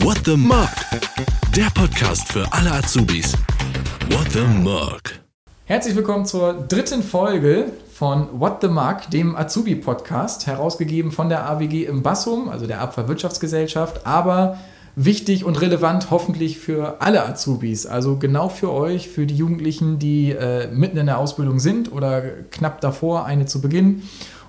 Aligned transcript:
What 0.00 0.20
the 0.24 0.36
Mug? 0.36 0.68
Der 1.56 1.66
Podcast 1.74 2.30
für 2.32 2.46
alle 2.52 2.72
Azubis. 2.72 3.32
What 4.10 4.30
the 4.32 4.42
Mug? 4.42 5.00
Herzlich 5.64 5.96
willkommen 5.96 6.24
zur 6.24 6.52
dritten 6.52 7.02
Folge 7.02 7.72
von 7.92 8.28
What 8.38 8.60
the 8.60 8.68
Mug, 8.68 9.10
dem 9.12 9.34
Azubi-Podcast, 9.34 10.46
herausgegeben 10.46 11.10
von 11.10 11.28
der 11.28 11.50
AWG 11.50 11.84
im 11.86 12.02
Bassum, 12.02 12.48
also 12.48 12.66
der 12.66 12.80
Abfallwirtschaftsgesellschaft, 12.80 14.06
aber 14.06 14.58
wichtig 14.94 15.44
und 15.44 15.60
relevant 15.60 16.10
hoffentlich 16.10 16.58
für 16.58 17.00
alle 17.00 17.26
Azubis, 17.26 17.84
also 17.86 18.16
genau 18.16 18.48
für 18.48 18.72
euch, 18.72 19.08
für 19.08 19.26
die 19.26 19.36
Jugendlichen, 19.36 19.98
die 19.98 20.30
äh, 20.30 20.68
mitten 20.72 20.96
in 20.96 21.06
der 21.06 21.18
Ausbildung 21.18 21.58
sind 21.58 21.90
oder 21.90 22.22
knapp 22.50 22.80
davor, 22.80 23.24
eine 23.24 23.46
zu 23.46 23.60
beginnen. 23.60 24.08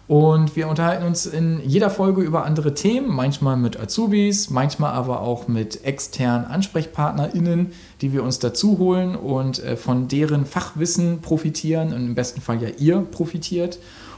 Und 0.10 0.56
wir 0.56 0.68
unterhalten 0.68 1.06
uns 1.06 1.28
in 1.28 1.62
jeder 1.64 1.92
Folge 1.92 2.24
über 2.24 2.44
andere 2.44 2.74
Themen, 2.74 3.14
manchmal 3.14 3.58
mit 3.58 3.80
Azubis, 3.80 4.50
manchmal 4.50 4.94
aber 4.94 5.22
auch 5.22 5.48
mit 5.48 5.86
externen 5.86 6.48
AnsprechpartnerInnen, 6.48 7.74
die 8.02 8.12
wir 8.12 8.24
uns 8.24 8.40
dazu 8.40 8.80
holen 8.80 9.16
und 9.16 9.64
äh, 9.64 9.78
von 9.78 10.08
deren 10.08 10.48
Fachwissen 10.48 11.22
profitieren 11.22 11.94
und 11.94 12.08
im 12.08 12.16
besten 12.16 12.42
Fall 12.42 12.60
ja 12.60 12.70
ihr 12.80 13.02
profitiert. 13.02 13.78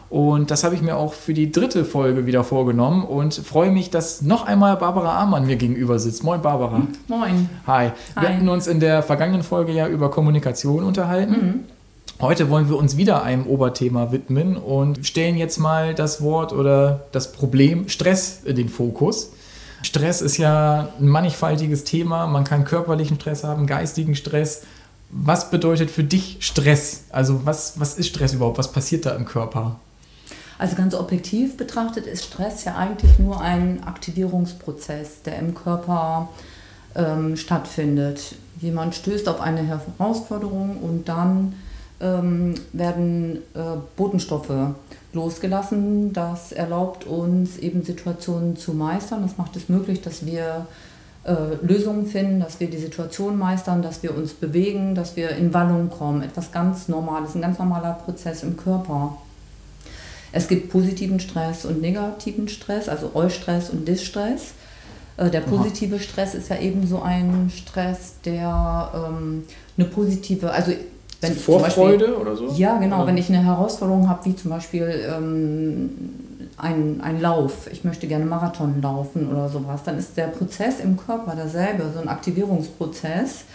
Und 0.09 0.49
das 0.49 0.63
habe 0.63 0.75
ich 0.75 0.81
mir 0.81 0.95
auch 0.95 1.11
für 1.11 1.33
die 1.33 1.51
dritte 1.51 1.83
Folge 1.83 2.25
wieder 2.25 2.45
vorgenommen 2.45 3.03
und 3.03 3.33
freue 3.33 3.69
mich, 3.69 3.89
dass 3.89 4.21
noch 4.21 4.45
einmal 4.45 4.77
Barbara 4.77 5.21
Amann 5.21 5.45
mir 5.45 5.57
gegenüber 5.57 5.99
sitzt. 5.99 6.23
Moin, 6.23 6.41
Barbara. 6.41 6.87
Moin. 7.09 7.49
Hi. 7.67 7.91
Wir 8.13 8.29
Hi. 8.29 8.35
hatten 8.35 8.47
uns 8.47 8.67
in 8.67 8.79
der 8.79 9.03
vergangenen 9.03 9.43
Folge 9.43 9.73
ja 9.73 9.89
über 9.89 10.09
Kommunikation 10.09 10.85
unterhalten. 10.85 11.31
Mhm. 11.33 11.80
Heute 12.21 12.51
wollen 12.51 12.69
wir 12.69 12.77
uns 12.77 12.97
wieder 12.97 13.23
einem 13.23 13.47
Oberthema 13.47 14.11
widmen 14.11 14.55
und 14.55 15.07
stellen 15.07 15.37
jetzt 15.37 15.57
mal 15.57 15.95
das 15.95 16.21
Wort 16.21 16.53
oder 16.53 17.07
das 17.11 17.31
Problem 17.31 17.89
Stress 17.89 18.41
in 18.45 18.55
den 18.55 18.69
Fokus. 18.69 19.31
Stress 19.81 20.21
ist 20.21 20.37
ja 20.37 20.89
ein 20.99 21.07
mannigfaltiges 21.07 21.83
Thema. 21.83 22.27
Man 22.27 22.43
kann 22.43 22.63
körperlichen 22.63 23.19
Stress 23.19 23.43
haben, 23.43 23.65
geistigen 23.65 24.13
Stress. 24.13 24.61
Was 25.09 25.49
bedeutet 25.49 25.89
für 25.89 26.03
dich 26.03 26.37
Stress? 26.41 27.05
Also 27.09 27.43
was, 27.47 27.79
was 27.79 27.95
ist 27.95 28.09
Stress 28.09 28.35
überhaupt? 28.35 28.59
Was 28.59 28.71
passiert 28.71 29.07
da 29.07 29.15
im 29.15 29.25
Körper? 29.25 29.79
Also 30.59 30.75
ganz 30.75 30.93
objektiv 30.93 31.57
betrachtet 31.57 32.05
ist 32.05 32.25
Stress 32.25 32.65
ja 32.65 32.75
eigentlich 32.75 33.17
nur 33.17 33.41
ein 33.41 33.83
Aktivierungsprozess, 33.83 35.23
der 35.23 35.39
im 35.39 35.55
Körper 35.55 36.29
ähm, 36.93 37.35
stattfindet. 37.35 38.35
Jemand 38.59 38.93
stößt 38.93 39.27
auf 39.27 39.41
eine 39.41 39.63
Herausforderung 39.63 40.77
und 40.77 41.09
dann 41.09 41.55
ähm, 42.01 42.55
werden 42.73 43.37
äh, 43.53 43.77
Botenstoffe 43.95 44.73
losgelassen. 45.13 46.13
Das 46.13 46.51
erlaubt 46.51 47.05
uns 47.05 47.57
eben 47.57 47.83
Situationen 47.83 48.55
zu 48.55 48.73
meistern. 48.73 49.21
Das 49.21 49.37
macht 49.37 49.55
es 49.55 49.69
möglich, 49.69 50.01
dass 50.01 50.25
wir 50.25 50.67
äh, 51.23 51.33
Lösungen 51.61 52.07
finden, 52.07 52.39
dass 52.39 52.59
wir 52.59 52.69
die 52.69 52.77
Situation 52.77 53.37
meistern, 53.37 53.81
dass 53.81 54.01
wir 54.03 54.15
uns 54.15 54.33
bewegen, 54.33 54.95
dass 54.95 55.15
wir 55.15 55.29
in 55.31 55.53
Wallung 55.53 55.89
kommen. 55.89 56.23
Etwas 56.23 56.51
ganz 56.51 56.87
Normales, 56.87 57.35
ein 57.35 57.41
ganz 57.41 57.59
normaler 57.59 57.93
Prozess 57.93 58.43
im 58.43 58.57
Körper. 58.57 59.17
Es 60.31 60.47
gibt 60.47 60.71
positiven 60.71 61.19
Stress 61.19 61.65
und 61.65 61.81
negativen 61.81 62.47
Stress, 62.47 62.87
also 62.87 63.11
Eustress 63.13 63.69
und 63.69 63.87
Distress. 63.87 64.53
Äh, 65.17 65.29
Der 65.29 65.41
positive 65.41 65.99
Stress 65.99 66.33
ist 66.35 66.49
ja 66.49 66.57
eben 66.57 66.87
so 66.87 67.01
ein 67.01 67.51
Stress, 67.55 68.15
der 68.23 68.91
ähm, 68.95 69.43
eine 69.77 69.87
positive, 69.87 70.51
also 70.51 70.71
wenn 71.21 71.33
Vorfreude 71.33 72.05
Beispiel, 72.07 72.21
oder 72.21 72.35
so? 72.35 72.47
ja, 72.55 72.77
genau. 72.77 72.97
Oder? 72.97 73.07
Wenn 73.07 73.17
ich 73.17 73.29
eine 73.29 73.43
Herausforderung 73.43 74.09
habe, 74.09 74.25
wie 74.25 74.35
zum 74.35 74.51
Beispiel 74.51 74.93
ähm, 75.15 75.89
ein, 76.57 77.01
ein 77.01 77.21
Lauf, 77.21 77.67
ich 77.71 77.83
möchte 77.83 78.07
gerne 78.07 78.25
Marathon 78.25 78.81
laufen 78.81 79.29
oder 79.31 79.49
sowas, 79.49 79.83
dann 79.83 79.97
ist 79.97 80.17
der 80.17 80.27
Prozess 80.27 80.79
im 80.79 80.97
Körper 80.97 81.35
derselbe, 81.35 81.85
so 81.93 81.99
ein 82.01 82.07
Aktivierungsprozess, 82.09 83.45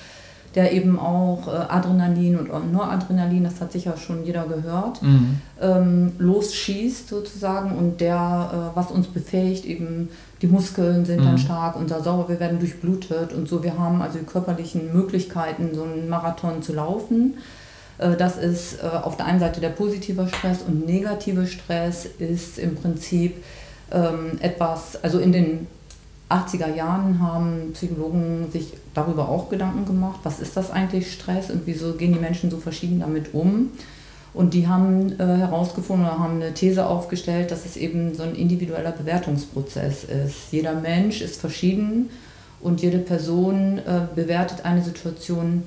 der 0.55 0.72
eben 0.72 0.98
auch 0.98 1.48
äh, 1.48 1.50
Adrenalin 1.50 2.39
und 2.39 2.72
Noradrenalin, 2.72 3.44
das 3.44 3.61
hat 3.61 3.72
sicher 3.72 3.97
schon 3.97 4.25
jeder 4.25 4.44
gehört, 4.47 5.03
Mhm. 5.03 5.41
ähm, 5.60 6.12
losschießt 6.19 7.09
sozusagen 7.09 7.76
und 7.76 8.00
der, 8.00 8.72
äh, 8.72 8.76
was 8.76 8.91
uns 8.91 9.06
befähigt, 9.09 9.66
eben 9.66 10.09
die 10.42 10.47
Muskeln 10.48 11.04
sind 11.04 11.24
dann 11.24 11.32
Mhm. 11.34 11.38
stark, 11.38 11.76
unser 11.76 12.02
Sauer, 12.02 12.28
wir 12.28 12.38
werden 12.41 12.58
durchblutet 12.58 13.32
und 13.32 13.48
so. 13.48 13.62
Wir 13.62 13.78
haben 13.78 14.02
also 14.02 14.19
die 14.19 14.24
körperlichen 14.26 14.92
Möglichkeiten, 14.92 15.70
so 15.74 15.82
einen 15.84 16.08
Marathon 16.08 16.62
zu 16.62 16.74
laufen. 16.74 17.34
Äh, 17.98 18.16
Das 18.16 18.36
ist 18.36 18.82
äh, 18.82 18.86
auf 18.86 19.16
der 19.16 19.26
einen 19.26 19.41
Seite 19.41 19.60
der 19.60 19.70
positive 19.70 20.28
Stress 20.28 20.62
und 20.66 20.84
negative 20.86 21.46
Stress 21.46 22.06
ist 22.19 22.58
im 22.58 22.75
Prinzip 22.75 23.42
ähm, 23.91 24.32
etwas, 24.41 25.02
also 25.02 25.19
in 25.19 25.32
den 25.32 25.66
80er 26.28 26.75
Jahren 26.75 27.20
haben 27.22 27.70
Psychologen 27.72 28.50
sich 28.52 28.75
darüber 28.94 29.28
auch 29.28 29.48
Gedanken 29.48 29.84
gemacht, 29.86 30.20
was 30.25 30.41
ist 30.41 30.56
das 30.56 30.70
eigentlich 30.72 31.12
Stress 31.12 31.50
und 31.50 31.62
wieso 31.66 31.92
gehen 31.94 32.12
die 32.12 32.19
Menschen 32.19 32.50
so 32.50 32.58
verschieden 32.58 32.98
damit 33.00 33.32
um. 33.32 33.70
Und 34.36 34.52
die 34.52 34.69
haben 34.69 35.19
äh, 35.19 35.24
herausgefunden 35.24 36.04
oder 36.04 36.19
haben 36.19 36.42
eine 36.42 36.52
These 36.52 36.86
aufgestellt, 36.86 37.50
dass 37.50 37.64
es 37.64 37.78
eben 37.78 38.14
so 38.14 38.22
ein 38.22 38.34
individueller 38.34 38.92
Bewertungsprozess 38.92 40.04
ist. 40.04 40.52
Jeder 40.52 40.74
Mensch 40.74 41.22
ist 41.22 41.41
verschieden 41.41 42.10
und 42.60 42.82
jede 42.82 42.98
Person 42.98 43.78
äh, 43.78 44.02
bewertet 44.14 44.66
eine 44.66 44.82
Situation 44.82 45.62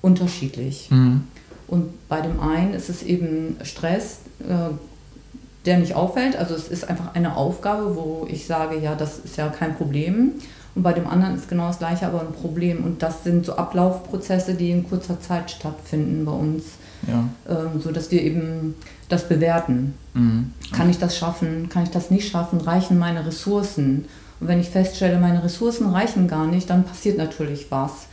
unterschiedlich. 0.00 0.88
Mhm. 0.92 1.22
Und 1.66 2.08
bei 2.08 2.20
dem 2.20 2.38
einen 2.38 2.72
ist 2.72 2.88
es 2.88 3.02
eben 3.02 3.56
Stress, 3.64 4.20
äh, 4.48 4.72
der 5.66 5.78
nicht 5.78 5.96
auffällt. 5.96 6.36
Also 6.36 6.54
es 6.54 6.68
ist 6.68 6.88
einfach 6.88 7.16
eine 7.16 7.36
Aufgabe, 7.36 7.96
wo 7.96 8.28
ich 8.30 8.46
sage, 8.46 8.78
ja, 8.78 8.94
das 8.94 9.18
ist 9.18 9.36
ja 9.36 9.48
kein 9.48 9.74
Problem. 9.74 10.34
Und 10.78 10.84
bei 10.84 10.92
dem 10.92 11.08
anderen 11.08 11.34
ist 11.34 11.48
genau 11.48 11.66
das 11.66 11.80
gleiche, 11.80 12.06
aber 12.06 12.20
ein 12.20 12.30
Problem. 12.32 12.84
Und 12.84 13.02
das 13.02 13.24
sind 13.24 13.44
so 13.44 13.56
Ablaufprozesse, 13.56 14.54
die 14.54 14.70
in 14.70 14.88
kurzer 14.88 15.20
Zeit 15.20 15.50
stattfinden 15.50 16.24
bei 16.24 16.30
uns, 16.30 16.62
Ja. 17.04 17.24
ähm, 17.48 17.80
so 17.80 17.90
dass 17.90 18.12
wir 18.12 18.22
eben 18.22 18.76
das 19.08 19.28
bewerten. 19.28 19.94
Mhm. 20.14 20.52
Kann 20.70 20.88
ich 20.88 20.98
das 20.98 21.18
schaffen? 21.18 21.68
Kann 21.68 21.82
ich 21.82 21.90
das 21.90 22.12
nicht 22.12 22.30
schaffen? 22.30 22.60
Reichen 22.60 22.96
meine 22.96 23.26
Ressourcen? 23.26 24.04
Und 24.38 24.46
wenn 24.46 24.60
ich 24.60 24.70
feststelle, 24.70 25.18
meine 25.18 25.42
Ressourcen 25.42 25.88
reichen 25.88 26.28
gar 26.28 26.46
nicht, 26.46 26.70
dann 26.70 26.84
passiert 26.84 27.18
natürlich 27.18 27.66
was. 27.72 28.06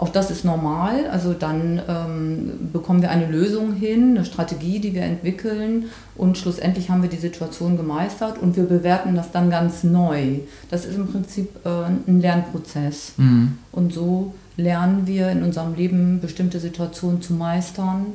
Auch 0.00 0.08
das 0.08 0.30
ist 0.30 0.46
normal. 0.46 1.10
Also 1.12 1.34
dann 1.34 1.82
ähm, 1.86 2.70
bekommen 2.72 3.02
wir 3.02 3.10
eine 3.10 3.26
Lösung 3.26 3.74
hin, 3.74 4.16
eine 4.16 4.24
Strategie, 4.24 4.78
die 4.78 4.94
wir 4.94 5.02
entwickeln 5.02 5.90
und 6.16 6.38
schlussendlich 6.38 6.88
haben 6.88 7.02
wir 7.02 7.10
die 7.10 7.18
Situation 7.18 7.76
gemeistert 7.76 8.38
und 8.38 8.56
wir 8.56 8.64
bewerten 8.64 9.14
das 9.14 9.30
dann 9.30 9.50
ganz 9.50 9.84
neu. 9.84 10.38
Das 10.70 10.86
ist 10.86 10.96
im 10.96 11.06
Prinzip 11.06 11.50
äh, 11.66 11.68
ein 11.68 12.18
Lernprozess. 12.22 13.12
Mhm. 13.18 13.58
Und 13.72 13.92
so 13.92 14.32
lernen 14.56 15.06
wir 15.06 15.28
in 15.28 15.42
unserem 15.42 15.74
Leben 15.74 16.20
bestimmte 16.22 16.60
Situationen 16.60 17.20
zu 17.20 17.34
meistern, 17.34 18.06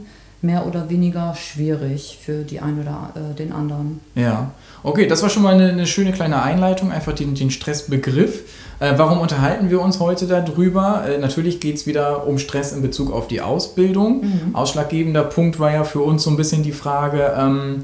mehr 0.41 0.66
oder 0.66 0.90
weniger 0.90 1.35
schwierig 1.35 2.17
für 2.19 2.41
die 2.41 2.62
einen 2.62 2.81
oder 2.81 3.13
äh, 3.13 3.35
den 3.35 3.52
anderen. 3.52 4.00
Ja, 4.16 4.52
okay, 4.81 5.06
das 5.06 5.22
war 5.22 5.29
schon 5.29 5.44
mal 5.44 5.53
eine, 5.53 5.69
eine 5.69 5.85
schöne 5.85 6.13
kleine 6.13 6.41
Einleitung, 6.41 6.91
einfach 6.91 7.13
den, 7.13 7.35
den 7.35 7.52
Stressbegriff. 7.52 8.41
Äh, 8.80 8.94
warum 8.97 9.19
unterhalten 9.19 9.69
wir 9.69 9.81
uns 9.81 10.00
heute 10.00 10.28
darüber? 10.28 11.03
Äh, 11.08 11.18
natürlich 11.18 11.59
geht 11.59 11.75
es 11.75 11.88
wieder 11.88 12.28
um 12.28 12.38
Stress 12.38 12.74
in 12.74 12.81
Bezug 12.81 13.12
auf 13.12 13.28
die 13.28 13.41
Ausbildung. 13.41 14.24
Ausschlaggebender 14.53 15.24
Punkt 15.24 15.59
war 15.59 15.72
ja 15.72 15.84
für 15.84 16.02
uns 16.02 16.24
so 16.24 16.30
ein 16.30 16.38
bisschen 16.38 16.63
die 16.63 16.74
Frage, 16.74 17.34
ähm, 17.38 17.84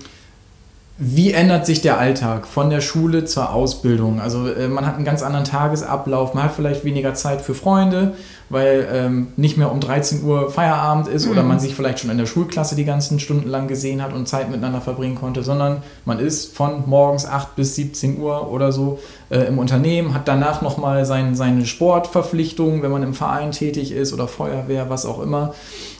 wie 1.03 1.31
ändert 1.31 1.65
sich 1.65 1.81
der 1.81 1.97
Alltag 1.97 2.45
von 2.45 2.69
der 2.69 2.79
Schule 2.79 3.25
zur 3.25 3.51
Ausbildung? 3.51 4.21
Also 4.21 4.47
äh, 4.47 4.67
man 4.67 4.85
hat 4.85 4.95
einen 4.95 5.05
ganz 5.05 5.23
anderen 5.23 5.45
Tagesablauf, 5.45 6.35
man 6.35 6.43
hat 6.43 6.51
vielleicht 6.51 6.85
weniger 6.85 7.15
Zeit 7.15 7.41
für 7.41 7.55
Freunde, 7.55 8.13
weil 8.51 8.87
ähm, 8.91 9.27
nicht 9.37 9.57
mehr 9.57 9.71
um 9.71 9.79
13 9.79 10.23
Uhr 10.23 10.51
Feierabend 10.51 11.07
ist 11.07 11.27
oder 11.27 11.43
man 11.43 11.59
sich 11.59 11.75
vielleicht 11.75 11.99
schon 11.99 12.09
in 12.09 12.17
der 12.17 12.25
Schulklasse 12.25 12.75
die 12.75 12.85
ganzen 12.85 13.19
Stunden 13.19 13.49
lang 13.49 13.67
gesehen 13.67 14.01
hat 14.03 14.13
und 14.13 14.27
Zeit 14.27 14.49
miteinander 14.49 14.81
verbringen 14.81 15.15
konnte, 15.15 15.43
sondern 15.43 15.83
man 16.05 16.19
ist 16.19 16.55
von 16.55 16.83
morgens 16.87 17.25
8 17.25 17.55
bis 17.55 17.75
17 17.75 18.19
Uhr 18.19 18.51
oder 18.51 18.71
so 18.71 18.99
äh, 19.29 19.39
im 19.47 19.57
Unternehmen, 19.57 20.13
hat 20.13 20.27
danach 20.27 20.61
nochmal 20.61 21.05
sein, 21.05 21.35
seine 21.35 21.65
Sportverpflichtungen, 21.65 22.83
wenn 22.83 22.91
man 22.91 23.03
im 23.03 23.13
Verein 23.13 23.51
tätig 23.51 23.91
ist 23.91 24.13
oder 24.13 24.27
Feuerwehr, 24.27 24.89
was 24.89 25.05
auch 25.05 25.21
immer 25.21 25.53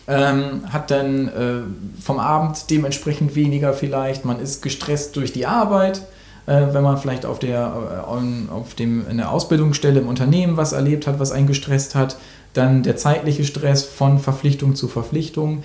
ähm, 0.07 0.62
hat 0.71 0.92
dann 0.92 1.27
äh, 1.30 2.01
vom 2.01 2.19
Abend 2.19 2.69
dementsprechend 2.69 3.36
weniger 3.36 3.74
vielleicht. 3.74 4.25
Man 4.25 4.39
ist 4.39 4.62
gestresst 4.62 5.15
durch 5.15 5.31
die 5.31 5.45
Arbeit, 5.45 6.00
äh, 6.47 6.68
wenn 6.71 6.83
man 6.83 6.97
vielleicht 6.97 7.25
auf 7.25 7.39
der, 7.39 8.04
äh, 8.07 8.09
on, 8.09 8.50
auf 8.51 8.74
dem, 8.74 9.07
in 9.09 9.18
der 9.18 9.31
Ausbildungsstelle 9.31 10.00
im 10.00 10.07
Unternehmen 10.07 10.57
was 10.57 10.74
erlebt 10.74 11.07
hat, 11.07 11.19
was 11.19 11.31
einen 11.31 11.47
gestresst 11.47 11.95
hat. 11.95 12.18
Dann 12.53 12.83
der 12.83 12.98
zeitliche 12.98 13.44
Stress 13.44 13.83
von 13.83 14.19
Verpflichtung 14.19 14.75
zu 14.75 14.88
Verpflichtung. 14.88 15.63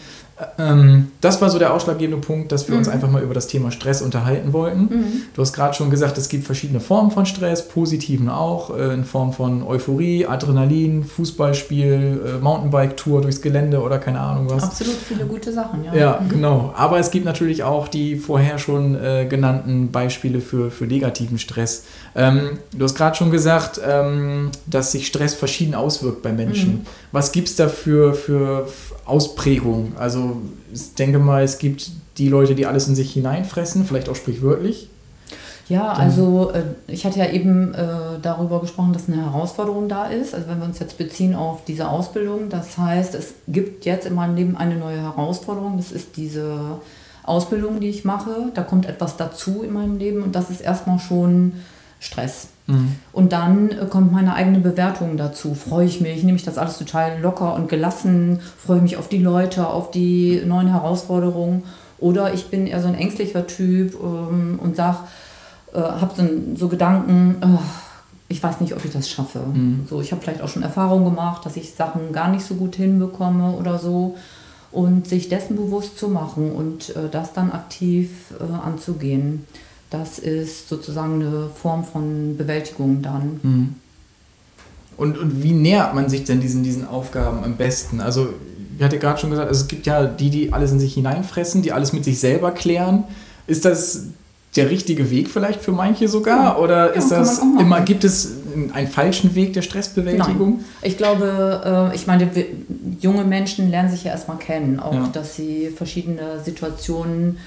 Ähm, 0.58 1.12
das 1.22 1.40
war 1.40 1.48
so 1.48 1.58
der 1.58 1.72
ausschlaggebende 1.72 2.20
Punkt, 2.20 2.52
dass 2.52 2.68
wir 2.68 2.74
mhm. 2.74 2.80
uns 2.80 2.88
einfach 2.88 3.10
mal 3.10 3.22
über 3.22 3.32
das 3.32 3.46
Thema 3.46 3.70
Stress 3.70 4.02
unterhalten 4.02 4.52
wollten. 4.52 4.80
Mhm. 4.80 5.22
Du 5.34 5.40
hast 5.40 5.54
gerade 5.54 5.72
schon 5.74 5.88
gesagt, 5.88 6.18
es 6.18 6.28
gibt 6.28 6.44
verschiedene 6.44 6.80
Formen 6.80 7.10
von 7.10 7.24
Stress, 7.24 7.66
positiven 7.68 8.28
auch, 8.28 8.76
äh, 8.76 8.92
in 8.92 9.04
Form 9.04 9.32
von 9.32 9.62
Euphorie, 9.62 10.26
Adrenalin, 10.26 11.04
Fußballspiel, 11.04 12.20
äh, 12.36 12.42
Mountainbike-Tour 12.42 13.22
durchs 13.22 13.40
Gelände 13.40 13.80
oder 13.80 13.98
keine 13.98 14.20
Ahnung 14.20 14.50
was. 14.50 14.62
Absolut 14.62 14.96
viele 14.96 15.24
gute 15.24 15.52
Sachen, 15.52 15.84
ja. 15.84 15.94
Ja, 15.94 16.20
mhm. 16.20 16.28
genau. 16.28 16.74
Aber 16.76 16.98
es 16.98 17.10
gibt 17.10 17.24
natürlich 17.24 17.62
auch 17.62 17.88
die 17.88 18.16
vorher 18.16 18.58
schon 18.58 18.94
äh, 18.94 19.26
genannten 19.26 19.90
Beispiele 19.90 20.42
für, 20.42 20.70
für 20.70 20.84
negativen 20.84 21.38
Stress. 21.38 21.84
Ähm, 22.14 22.58
du 22.76 22.84
hast 22.84 22.94
gerade 22.94 23.16
schon 23.16 23.30
gesagt, 23.30 23.80
ähm, 23.86 24.50
dass 24.66 24.92
sich 24.92 25.06
Stress 25.06 25.34
verschieden 25.34 25.74
auswirkt 25.74 26.20
bei 26.22 26.32
Menschen. 26.32 26.75
Was 27.12 27.32
gibt 27.32 27.49
es 27.49 27.56
da 27.56 27.69
für, 27.69 28.14
für 28.14 28.69
Ausprägung. 29.06 29.93
Also 29.96 30.37
ich 30.73 30.94
denke 30.94 31.19
mal, 31.19 31.43
es 31.44 31.58
gibt 31.58 31.90
die 32.19 32.28
Leute, 32.28 32.55
die 32.55 32.67
alles 32.67 32.88
in 32.88 32.94
sich 32.94 33.12
hineinfressen, 33.12 33.87
vielleicht 33.87 34.08
auch 34.08 34.17
sprichwörtlich. 34.17 34.90
Ja, 35.69 35.93
also 35.93 36.52
äh, 36.52 36.62
ich 36.87 37.05
hatte 37.05 37.19
ja 37.19 37.31
eben 37.31 37.75
äh, 37.75 37.87
darüber 38.23 38.61
gesprochen, 38.61 38.93
dass 38.93 39.08
eine 39.08 39.25
Herausforderung 39.25 39.88
da 39.88 40.06
ist. 40.06 40.34
Also 40.34 40.49
wenn 40.49 40.58
wir 40.58 40.64
uns 40.64 40.78
jetzt 40.78 40.99
beziehen 40.99 41.34
auf 41.34 41.64
diese 41.64 41.88
Ausbildung, 41.88 42.50
das 42.50 42.78
heißt, 42.78 43.14
es 43.17 43.34
gibt 43.49 43.84
jetzt 43.84 44.06
in 44.06 44.14
meinem 44.14 44.37
Leben 44.37 44.56
eine 44.56 44.76
neue 44.76 45.00
Herausforderung. 45.00 45.76
Das 45.76 45.90
ist 45.90 46.17
diese 46.17 46.81
Ausbildung, 47.25 47.81
die 47.81 47.88
ich 47.88 48.05
mache. 48.05 48.50
Da 48.55 48.62
kommt 48.62 48.87
etwas 48.87 49.17
dazu 49.17 49.62
in 49.64 49.73
meinem 49.73 49.99
Leben 49.99 50.23
und 50.23 50.37
das 50.37 50.50
ist 50.50 50.61
erstmal 50.61 51.00
schon 51.00 51.55
Stress. 52.06 52.48
Mhm. 52.66 52.96
Und 53.12 53.32
dann 53.32 53.70
äh, 53.70 53.86
kommt 53.88 54.12
meine 54.12 54.34
eigene 54.34 54.60
Bewertung 54.60 55.16
dazu. 55.16 55.54
Freue 55.54 55.86
ich 55.86 56.00
mich, 56.00 56.22
nehme 56.22 56.36
ich 56.36 56.44
das 56.44 56.58
alles 56.58 56.78
total 56.78 57.20
locker 57.20 57.54
und 57.54 57.68
gelassen, 57.68 58.40
freue 58.58 58.78
ich 58.78 58.82
mich 58.82 58.96
auf 58.96 59.08
die 59.08 59.18
Leute, 59.18 59.68
auf 59.68 59.90
die 59.90 60.42
neuen 60.44 60.68
Herausforderungen. 60.68 61.64
Oder 61.98 62.34
ich 62.34 62.48
bin 62.48 62.66
eher 62.66 62.82
so 62.82 62.88
ein 62.88 62.94
ängstlicher 62.94 63.46
Typ 63.46 63.94
ähm, 64.02 64.58
und 64.62 64.76
sage, 64.76 64.98
äh, 65.72 65.78
habe 65.78 66.12
so, 66.14 66.24
so, 66.56 66.68
Gedanken, 66.68 67.36
äh, 67.40 67.58
ich 68.28 68.42
weiß 68.42 68.60
nicht, 68.60 68.74
ob 68.74 68.84
ich 68.84 68.92
das 68.92 69.08
schaffe. 69.08 69.40
Mhm. 69.40 69.86
So, 69.88 70.00
ich 70.00 70.12
habe 70.12 70.22
vielleicht 70.22 70.42
auch 70.42 70.48
schon 70.48 70.62
Erfahrungen 70.62 71.04
gemacht, 71.04 71.46
dass 71.46 71.56
ich 71.56 71.74
Sachen 71.74 72.12
gar 72.12 72.28
nicht 72.28 72.44
so 72.44 72.54
gut 72.54 72.76
hinbekomme 72.76 73.52
oder 73.52 73.78
so. 73.78 74.16
Und 74.72 75.08
sich 75.08 75.28
dessen 75.30 75.56
bewusst 75.56 75.96
zu 75.98 76.08
machen 76.08 76.52
und 76.52 76.94
äh, 76.96 77.08
das 77.10 77.32
dann 77.32 77.52
aktiv 77.52 78.34
äh, 78.38 78.52
anzugehen. 78.52 79.46
Das 79.90 80.18
ist 80.18 80.68
sozusagen 80.68 81.14
eine 81.14 81.48
Form 81.48 81.84
von 81.84 82.36
Bewältigung 82.36 83.02
dann. 83.02 83.40
Mhm. 83.42 83.74
Und, 84.96 85.18
und 85.18 85.42
wie 85.42 85.52
nähert 85.52 85.94
man 85.94 86.08
sich 86.08 86.24
denn 86.24 86.40
diesen, 86.40 86.62
diesen 86.62 86.88
Aufgaben 86.88 87.44
am 87.44 87.56
besten? 87.56 88.00
Also, 88.00 88.30
ich 88.76 88.82
hatte 88.82 88.98
gerade 88.98 89.20
schon 89.20 89.30
gesagt, 89.30 89.50
es 89.50 89.68
gibt 89.68 89.86
ja 89.86 90.04
die, 90.04 90.30
die 90.30 90.52
alles 90.52 90.72
in 90.72 90.80
sich 90.80 90.94
hineinfressen, 90.94 91.62
die 91.62 91.72
alles 91.72 91.92
mit 91.92 92.04
sich 92.04 92.18
selber 92.18 92.50
klären. 92.52 93.04
Ist 93.46 93.64
das 93.64 94.06
der 94.56 94.70
richtige 94.70 95.10
Weg 95.10 95.28
vielleicht 95.28 95.60
für 95.60 95.72
manche 95.72 96.08
sogar? 96.08 96.44
Ja. 96.44 96.56
Oder 96.58 96.94
ist 96.94 97.10
ja, 97.10 97.18
das 97.18 97.38
immer, 97.38 97.82
gibt 97.82 98.04
es 98.04 98.36
einen 98.72 98.88
falschen 98.88 99.34
Weg 99.34 99.52
der 99.52 99.62
Stressbewältigung? 99.62 100.56
Nein. 100.56 100.64
Ich 100.82 100.96
glaube, 100.96 101.90
äh, 101.92 101.94
ich 101.94 102.06
meine, 102.06 102.30
junge 103.00 103.24
Menschen 103.24 103.70
lernen 103.70 103.90
sich 103.90 104.04
ja 104.04 104.12
erstmal 104.12 104.38
kennen, 104.38 104.80
auch 104.80 104.94
ja. 104.94 105.08
dass 105.12 105.36
sie 105.36 105.68
verschiedene 105.68 106.40
Situationen 106.42 107.38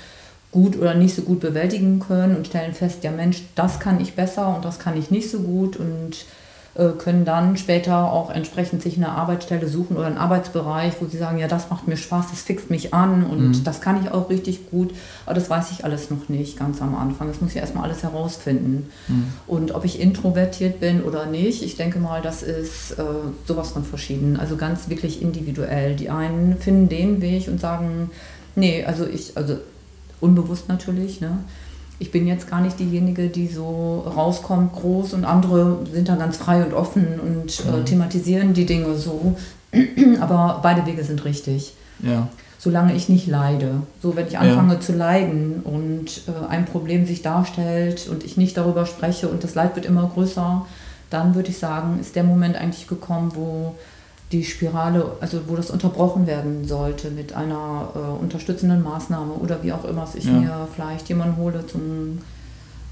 gut 0.52 0.78
oder 0.78 0.96
nicht 0.96 1.16
so 1.16 1.22
gut 1.22 1.40
bewältigen 1.40 2.00
können 2.00 2.36
und 2.36 2.48
stellen 2.48 2.74
fest, 2.74 3.04
ja 3.04 3.12
Mensch, 3.12 3.44
das 3.56 3.80
kann 3.80 4.00
ich 4.00 4.16
besser 4.16 4.56
und 4.56 4.66
das 4.66 4.80
kann 4.80 4.98
ich 4.98 5.12
nicht 5.12 5.30
so 5.30 5.40
gut 5.42 5.78
und 5.78 6.26
äh, 6.76 6.90
können 6.98 7.26
dann 7.26 7.58
später 7.58 8.12
auch 8.12 8.30
entsprechend 8.30 8.82
sich 8.82 8.96
eine 8.96 9.10
Arbeitsstelle 9.10 9.68
suchen 9.68 9.98
oder 9.98 10.08
einen 10.08 10.18
Arbeitsbereich, 10.18 10.94
wo 11.00 11.08
sie 11.08 11.18
sagen, 11.18 11.38
ja, 11.38 11.48
das 11.48 11.70
macht 11.70 11.88
mir 11.88 11.98
Spaß, 11.98 12.28
das 12.30 12.42
fixt 12.42 12.70
mich 12.70 12.94
an 12.94 13.26
und 13.26 13.50
mhm. 13.50 13.64
das 13.64 13.82
kann 13.82 14.02
ich 14.02 14.12
auch 14.12 14.30
richtig 14.30 14.70
gut, 14.72 14.94
aber 15.26 15.36
das 15.36 15.50
weiß 15.50 15.72
ich 15.72 15.84
alles 15.84 16.10
noch 16.10 16.30
nicht 16.30 16.58
ganz 16.58 16.82
am 16.82 16.96
Anfang. 16.96 17.28
Das 17.28 17.42
muss 17.42 17.52
ich 17.52 17.58
erstmal 17.58 17.84
alles 17.84 18.04
herausfinden. 18.04 18.90
Mhm. 19.08 19.26
Und 19.46 19.76
ob 19.76 19.84
ich 19.84 20.00
introvertiert 20.00 20.80
bin 20.80 21.04
oder 21.04 21.26
nicht, 21.26 21.64
ich 21.64 21.76
denke 21.76 22.00
mal, 22.00 22.22
das 22.22 22.44
ist 22.44 22.92
äh, 22.92 23.04
sowas 23.46 23.72
von 23.72 23.84
verschieden, 23.84 24.38
also 24.38 24.56
ganz 24.56 24.90
wirklich 24.90 25.22
individuell. 25.22 25.96
Die 25.96 26.10
einen 26.10 26.58
finden 26.58 26.88
den 26.88 27.22
Weg 27.22 27.48
und 27.48 27.60
sagen, 27.60 28.10
nee, 28.56 28.86
also 28.86 29.06
ich, 29.06 29.36
also 29.36 29.58
unbewusst 30.22 30.68
natürlich. 30.68 31.22
Ne? 31.22 31.40
Ich 32.00 32.12
bin 32.12 32.28
jetzt 32.28 32.50
gar 32.50 32.62
nicht 32.62 32.80
diejenige, 32.80 33.28
die 33.28 33.48
so 33.48 34.02
rauskommt 34.02 34.74
groß 34.74 35.14
und 35.14 35.26
andere 35.26 35.80
sind 35.92 36.08
da 36.08 36.16
ganz 36.16 36.38
frei 36.38 36.64
und 36.64 36.74
offen 36.74 37.20
und 37.20 37.64
äh, 37.66 37.72
mhm. 37.72 37.82
äh, 37.82 37.84
thematisieren 37.84 38.54
die 38.54 38.66
Dinge 38.66 38.96
so. 38.96 39.36
Aber 40.22 40.60
beide 40.64 40.86
Wege 40.86 41.04
sind 41.04 41.26
richtig. 41.26 41.74
Ja. 42.00 42.28
Solange 42.58 42.94
ich 42.94 43.08
nicht 43.08 43.28
leide. 43.28 43.84
So, 44.02 44.16
wenn 44.16 44.28
ich 44.28 44.38
anfange 44.38 44.76
ja. 44.76 44.80
zu 44.80 44.94
leiden 44.94 45.62
und 45.64 46.24
äh, 46.28 46.48
ein 46.50 46.66
Problem 46.66 47.06
sich 47.06 47.22
darstellt 47.22 48.08
und 48.10 48.24
ich 48.24 48.38
nicht 48.38 48.58
darüber 48.58 48.86
spreche 48.86 49.30
und 49.30 49.44
das 49.44 49.56
Leid 49.56 49.76
wird 49.76 49.86
immer 49.86 50.10
größer, 50.14 50.66
dann 51.10 51.36
würde 51.36 51.50
ich 51.50 51.58
sagen, 51.58 52.00
ist 52.00 52.16
der 52.16 52.24
Moment 52.24 52.56
eigentlich 52.56 52.88
gekommen, 52.88 53.32
wo 53.36 53.76
die 54.32 54.44
Spirale, 54.44 55.14
also 55.22 55.42
wo 55.48 55.56
das 55.56 55.72
unterbrochen 55.72 56.28
werden 56.28 56.66
sollte 56.66 57.10
mit 57.10 57.34
einer 57.34 57.90
äh, 57.96 58.22
unterstützenden 58.22 58.84
Maßnahme 58.84 59.34
oder 59.34 59.64
wie 59.64 59.74
auch 59.74 59.86
immer, 59.86 60.02
dass 60.02 60.16
ich 60.16 60.26
ja. 60.26 60.34
mir 60.34 60.68
vielleicht 60.74 61.10
jemanden 61.10 61.38
hole 61.38 61.66
zum 61.66 62.20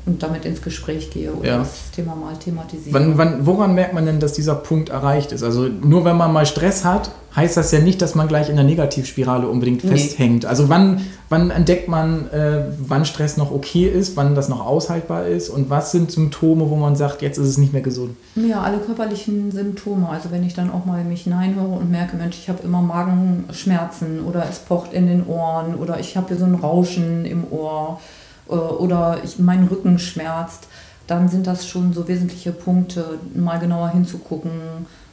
und 0.08 0.24
damit 0.24 0.46
ins 0.46 0.62
Gespräch 0.62 1.12
gehe 1.12 1.34
oder 1.34 1.48
ja. 1.48 1.58
das 1.60 1.92
Thema 1.92 2.16
mal 2.16 2.36
thematisiere. 2.38 2.94
Wann, 2.94 3.18
wann, 3.18 3.46
woran 3.46 3.76
merkt 3.76 3.94
man 3.94 4.06
denn, 4.06 4.20
dass 4.20 4.34
dieser 4.34 4.56
Punkt 4.56 4.90
erreicht 4.90 5.34
ist? 5.34 5.44
Also 5.44 5.68
nur 5.68 6.06
wenn 6.06 6.16
man 6.16 6.32
mal 6.32 6.46
Stress 6.46 6.86
hat, 6.86 7.12
heißt 7.36 7.56
das 7.56 7.72
ja 7.72 7.80
nicht, 7.80 8.02
dass 8.02 8.16
man 8.16 8.28
gleich 8.28 8.50
in 8.50 8.56
der 8.56 8.66
Negativspirale 8.66 9.48
unbedingt 9.48 9.84
nee. 9.84 9.92
festhängt. 9.92 10.46
Also 10.46 10.70
wann, 10.70 11.02
wann 11.30 11.52
entdeckt 11.52 11.88
man, 11.88 12.32
äh, 12.32 12.64
wann 12.80 13.06
Stress 13.06 13.38
noch 13.38 13.52
okay 13.52 13.86
ist, 13.86 14.16
wann 14.16 14.34
das 14.34 14.50
noch 14.50 14.66
aushaltbar 14.66 15.28
ist 15.28 15.50
und 15.50 15.70
was 15.70 15.92
sind 15.92 16.12
Symptome, 16.12 16.70
wo 16.70 16.76
man 16.76 16.96
sagt, 16.96 17.22
jetzt 17.22 17.38
ist 17.38 17.48
es 17.48 17.58
nicht 17.58 17.74
mehr 17.74 17.84
gesund? 17.84 18.16
Ja, 18.36 18.62
alle 18.62 18.80
körperlichen 18.80 19.52
Symptome. 19.52 20.10
Also 20.10 20.32
wenn 20.32 20.44
ich 20.44 20.56
dann 20.56 20.72
auch 20.72 20.86
mal 20.86 21.04
mich 21.04 21.24
hineinhöre 21.24 21.68
und 21.68 21.92
merke, 21.92 22.18
Mensch, 22.18 22.38
ich 22.40 22.50
habe 22.50 22.64
immer 22.64 22.82
Magenschmerzen 22.82 24.22
oder 24.26 24.48
es 24.50 24.60
pocht 24.60 24.94
in 24.94 25.08
den 25.08 25.28
Ohren 25.28 25.76
oder 25.76 26.00
ich 26.00 26.18
habe 26.18 26.30
hier 26.30 26.38
so 26.38 26.46
ein 26.46 26.56
Rauschen 26.56 27.26
im 27.26 27.44
Ohr 27.52 28.00
oder 28.48 29.22
ich, 29.24 29.40
mein 29.40 29.66
Rücken 29.66 30.00
schmerzt, 30.00 30.68
dann 31.08 31.30
sind 31.30 31.48
das 31.48 31.68
schon 31.68 31.94
so 31.94 32.08
wesentliche 32.08 32.52
Punkte, 32.52 33.18
mal 33.34 33.60
genauer 33.60 33.90
hinzugucken 33.90 34.52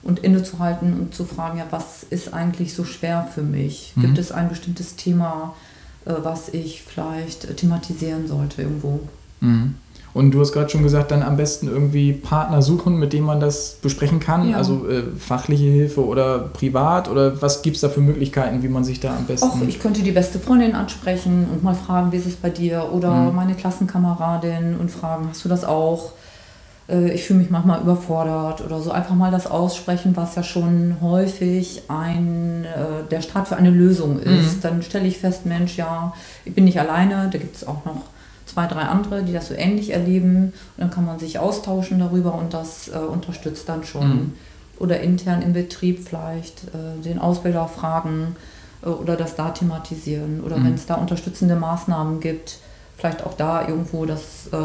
und 0.02 0.19
innezuhalten 0.20 1.00
und 1.00 1.14
zu 1.14 1.25
fragen, 1.25 1.58
ja, 1.58 1.66
was 1.70 2.02
ist 2.02 2.34
eigentlich 2.34 2.75
so 2.75 2.84
schwer 2.84 3.28
für 3.32 3.42
mich? 3.42 3.92
Mhm. 3.94 4.02
Gibt 4.02 4.19
es 4.19 4.32
ein 4.32 4.48
bestimmtes 4.48 4.96
Thema, 4.96 5.54
äh, 6.04 6.12
was 6.22 6.48
ich 6.48 6.82
vielleicht 6.82 7.56
thematisieren 7.56 8.26
sollte 8.28 8.62
irgendwo? 8.62 9.00
Mhm. 9.40 9.76
Und 10.14 10.31
du 10.31 10.40
hast 10.40 10.52
gerade 10.52 10.70
schon 10.70 10.84
gesagt, 10.84 11.11
dann 11.11 11.25
am 11.25 11.37
besten 11.37 11.66
irgendwie 11.66 12.12
Partner 12.12 12.62
suchen, 12.62 13.00
mit 13.00 13.12
dem 13.12 13.25
man 13.25 13.40
das 13.40 13.76
besprechen 13.82 14.20
kann. 14.20 14.50
Ja. 14.50 14.56
Also 14.56 14.88
äh, 14.88 15.02
fachliche 15.19 15.64
Hilfe 15.64 16.06
oder 16.06 16.38
privat 16.38 17.11
oder 17.11 17.43
was 17.43 17.62
gibt 17.62 17.75
es 17.75 17.82
da 17.82 17.88
für 17.88 18.00
Möglichkeiten, 18.00 18.62
wie 18.62 18.69
man 18.69 18.84
sich 18.84 19.00
da 19.00 19.16
am 19.16 19.26
besten. 19.26 19.49
Auch 19.49 19.61
ich 19.66 19.81
könnte 19.81 20.02
die 20.02 20.12
beste 20.12 20.38
Freundin 20.38 20.76
ansprechen 20.76 21.49
und 21.52 21.64
mal 21.64 21.75
fragen, 21.75 22.12
wie 22.12 22.16
ist 22.16 22.26
es 22.26 22.37
bei 22.37 22.50
dir? 22.50 22.93
Oder 22.93 23.12
mhm. 23.12 23.34
meine 23.34 23.55
Klassenkameradin 23.55 24.76
und 24.76 24.88
fragen, 24.88 25.26
hast 25.31 25.44
du 25.44 25.49
das 25.49 25.64
auch? 25.64 26.12
Äh, 26.88 27.11
ich 27.12 27.25
fühle 27.25 27.40
mich 27.40 27.50
manchmal 27.50 27.81
überfordert 27.81 28.64
oder 28.64 28.81
so. 28.81 28.93
Einfach 28.93 29.16
mal 29.16 29.32
das 29.32 29.49
aussprechen, 29.49 30.16
was 30.16 30.37
ja 30.37 30.44
schon 30.44 30.99
häufig 31.00 31.83
ein, 31.88 32.64
äh, 32.64 33.09
der 33.11 33.21
Start 33.21 33.49
für 33.49 33.56
eine 33.56 33.71
Lösung 33.71 34.21
ist. 34.21 34.59
Mhm. 34.59 34.61
Dann 34.62 34.83
stelle 34.83 35.09
ich 35.09 35.18
fest, 35.18 35.44
Mensch, 35.44 35.76
ja, 35.76 36.12
ich 36.44 36.54
bin 36.54 36.66
nicht 36.66 36.78
alleine, 36.78 37.28
da 37.33 37.38
gibt 37.38 37.56
es 37.56 37.66
auch 37.66 37.85
noch 37.85 38.02
zwei, 38.54 38.66
drei 38.66 38.82
andere, 38.82 39.25
die 39.25 39.32
das 39.32 39.49
so 39.49 39.54
ähnlich 39.54 39.90
erleben. 39.90 40.52
Und 40.76 40.78
dann 40.78 40.90
kann 40.90 41.04
man 41.04 41.18
sich 41.18 41.38
austauschen 41.38 41.99
darüber 41.99 42.34
und 42.34 42.54
das 42.54 42.88
äh, 42.88 42.96
unterstützt 42.99 43.68
dann 43.68 43.84
schon. 43.84 44.08
Mhm. 44.08 44.32
Oder 44.78 45.00
intern 45.00 45.42
im 45.42 45.52
Betrieb 45.52 46.06
vielleicht 46.06 46.64
äh, 46.68 47.02
den 47.02 47.18
Ausbilder 47.18 47.66
fragen 47.68 48.37
äh, 48.82 48.88
oder 48.88 49.16
das 49.16 49.34
da 49.34 49.50
thematisieren. 49.50 50.42
Oder 50.44 50.56
mhm. 50.56 50.66
wenn 50.66 50.75
es 50.75 50.87
da 50.87 50.94
unterstützende 50.94 51.56
Maßnahmen 51.56 52.20
gibt, 52.20 52.58
vielleicht 52.96 53.25
auch 53.25 53.34
da 53.34 53.66
irgendwo 53.66 54.06
das 54.06 54.49
äh, 54.52 54.56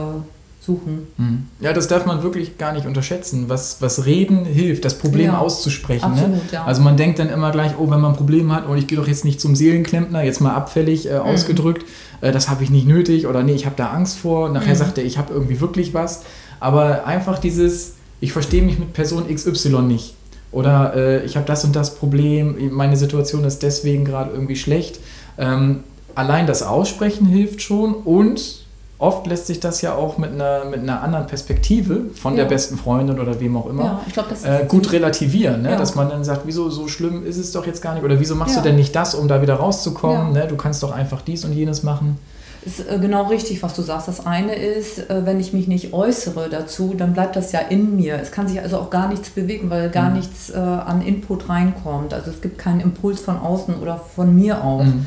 suchen. 0.69 1.07
Mhm. 1.17 1.47
Ja, 1.59 1.73
das 1.73 1.87
darf 1.87 2.05
man 2.05 2.21
wirklich 2.21 2.57
gar 2.57 2.73
nicht 2.73 2.85
unterschätzen, 2.85 3.45
was, 3.47 3.81
was 3.81 4.05
Reden 4.05 4.45
hilft, 4.45 4.85
das 4.85 4.97
Problem 4.97 5.27
ja, 5.27 5.39
auszusprechen. 5.39 6.11
Ne? 6.11 6.21
Absolut, 6.21 6.35
ne? 6.35 6.49
ja. 6.51 6.65
Also 6.65 6.81
man 6.81 6.95
denkt 6.95 7.19
dann 7.19 7.29
immer 7.29 7.51
gleich, 7.51 7.73
oh, 7.77 7.89
wenn 7.89 7.99
man 7.99 8.11
ein 8.11 8.17
Problem 8.17 8.53
hat, 8.53 8.65
und 8.65 8.71
oh, 8.71 8.75
ich 8.75 8.87
gehe 8.87 8.97
doch 8.97 9.07
jetzt 9.07 9.25
nicht 9.25 9.41
zum 9.41 9.55
Seelenklempner, 9.55 10.23
jetzt 10.23 10.41
mal 10.41 10.53
abfällig 10.53 11.09
äh, 11.09 11.15
mhm. 11.15 11.21
ausgedrückt, 11.21 11.85
äh, 12.21 12.31
das 12.31 12.49
habe 12.49 12.63
ich 12.63 12.69
nicht 12.69 12.87
nötig 12.87 13.25
oder 13.25 13.43
nee, 13.43 13.53
ich 13.53 13.65
habe 13.65 13.75
da 13.75 13.89
Angst 13.89 14.19
vor. 14.19 14.49
Nachher 14.49 14.73
mhm. 14.73 14.77
sagt 14.77 14.97
er, 14.97 15.05
ich 15.05 15.17
habe 15.17 15.33
irgendwie 15.33 15.59
wirklich 15.59 15.93
was. 15.93 16.23
Aber 16.59 17.05
einfach 17.05 17.39
dieses, 17.39 17.95
ich 18.19 18.31
verstehe 18.31 18.61
mich 18.61 18.77
mit 18.77 18.93
Person 18.93 19.33
XY 19.33 19.81
nicht. 19.81 20.15
Oder 20.51 20.95
äh, 20.95 21.25
ich 21.25 21.35
habe 21.35 21.45
das 21.45 21.63
und 21.63 21.75
das 21.75 21.95
Problem, 21.95 22.71
meine 22.71 22.97
Situation 22.97 23.43
ist 23.43 23.61
deswegen 23.63 24.03
gerade 24.03 24.31
irgendwie 24.31 24.55
schlecht. 24.55 24.99
Ähm, 25.37 25.83
allein 26.15 26.47
das 26.47 26.63
Aussprechen 26.63 27.27
hilft 27.27 27.61
schon 27.61 27.93
und 27.93 28.58
oft 28.99 29.25
lässt 29.27 29.47
sich 29.47 29.59
das 29.61 29.81
ja 29.81 29.95
auch 29.95 30.17
mit 30.17 30.31
einer, 30.33 30.65
mit 30.65 30.81
einer 30.81 31.01
anderen 31.01 31.25
Perspektive 31.25 32.01
von 32.13 32.33
Ja. 32.35 32.43
der 32.43 32.49
besten 32.49 32.77
Freundin 32.77 33.19
oder 33.19 33.39
wem 33.39 33.55
auch 33.57 33.67
immer 33.67 34.01
Ja, 34.15 34.23
das 34.29 34.43
äh, 34.43 34.65
gut 34.67 34.91
relativieren, 34.91 35.61
ne? 35.61 35.71
Ja. 35.71 35.77
dass 35.77 35.95
man 35.95 36.09
dann 36.09 36.23
sagt, 36.23 36.41
wieso 36.45 36.69
so 36.69 36.87
schlimm 36.87 37.25
ist 37.25 37.37
es 37.37 37.51
doch 37.53 37.65
jetzt 37.65 37.81
gar 37.81 37.93
nicht 37.95 38.03
oder 38.03 38.19
wieso 38.19 38.35
machst 38.35 38.57
du 38.57 38.61
denn 38.61 38.75
nicht 38.75 38.95
das, 38.95 39.15
um 39.15 39.27
da 39.27 39.41
wieder 39.41 39.55
rauszukommen? 39.55 40.33
Ne? 40.33 40.47
Du 40.47 40.57
kannst 40.57 40.83
doch 40.83 40.91
einfach 40.91 41.21
dies 41.21 41.45
und 41.45 41.53
jenes 41.53 41.81
machen. 41.81 42.17
ist 42.65 42.81
äh, 42.89 42.99
genau 42.99 43.27
richtig, 43.27 43.63
was 43.63 43.73
du 43.73 43.81
sagst. 43.81 44.09
Das 44.09 44.25
eine 44.25 44.53
ist, 44.53 45.09
äh, 45.09 45.25
wenn 45.25 45.39
ich 45.39 45.53
mich 45.53 45.69
nicht 45.69 45.93
äußere 45.93 46.49
dazu, 46.49 46.93
dann 46.97 47.13
bleibt 47.13 47.37
das 47.37 47.53
ja 47.53 47.59
in 47.59 47.95
mir. 47.95 48.19
Es 48.21 48.33
kann 48.33 48.49
sich 48.49 48.59
also 48.59 48.79
auch 48.79 48.89
gar 48.89 49.07
nichts 49.07 49.29
bewegen, 49.29 49.69
weil 49.69 49.89
gar 49.89 50.09
Mhm. 50.09 50.17
nichts 50.17 50.49
äh, 50.49 50.57
an 50.57 51.01
Input 51.01 51.47
reinkommt. 51.47 52.13
Also 52.13 52.31
es 52.31 52.41
gibt 52.41 52.57
keinen 52.57 52.81
Impuls 52.81 53.21
von 53.21 53.37
außen 53.37 53.75
oder 53.81 54.01
von 54.13 54.35
mir 54.35 54.61
aus. 54.61 54.83
Mhm. 54.87 55.05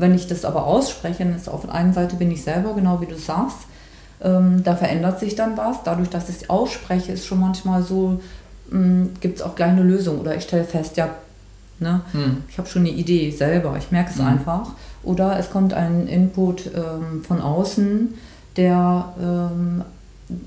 Wenn 0.00 0.14
ich 0.14 0.26
das 0.26 0.44
aber 0.44 0.66
ausspreche, 0.66 1.24
dann 1.24 1.36
ist 1.36 1.48
auf 1.48 1.62
der 1.62 1.74
einen 1.74 1.92
Seite 1.92 2.16
bin 2.16 2.30
ich 2.30 2.42
selber, 2.42 2.74
genau 2.74 3.00
wie 3.00 3.06
du 3.06 3.16
sagst, 3.16 3.58
ähm, 4.22 4.62
da 4.64 4.74
verändert 4.76 5.18
sich 5.20 5.34
dann 5.36 5.56
was. 5.56 5.82
Dadurch, 5.84 6.08
dass 6.10 6.28
ich 6.28 6.36
es 6.42 6.50
ausspreche, 6.50 7.12
ist 7.12 7.26
schon 7.26 7.40
manchmal 7.40 7.82
so, 7.82 8.20
gibt 9.20 9.38
es 9.38 9.42
auch 9.42 9.56
gleich 9.56 9.70
eine 9.72 9.82
Lösung. 9.82 10.20
Oder 10.20 10.36
ich 10.36 10.44
stelle 10.44 10.64
fest, 10.64 10.96
ja, 10.96 11.08
ne, 11.80 12.02
Mhm. 12.12 12.38
ich 12.48 12.56
habe 12.58 12.68
schon 12.68 12.82
eine 12.82 12.90
Idee 12.90 13.30
selber, 13.30 13.74
ich 13.78 13.90
merke 13.90 14.10
es 14.10 14.18
Mhm. 14.18 14.26
einfach. 14.26 14.70
Oder 15.02 15.38
es 15.38 15.50
kommt 15.50 15.72
ein 15.74 16.06
Input 16.06 16.66
ähm, 16.74 17.24
von 17.26 17.40
außen, 17.40 18.14
der 18.56 19.12
ähm, 19.20 19.82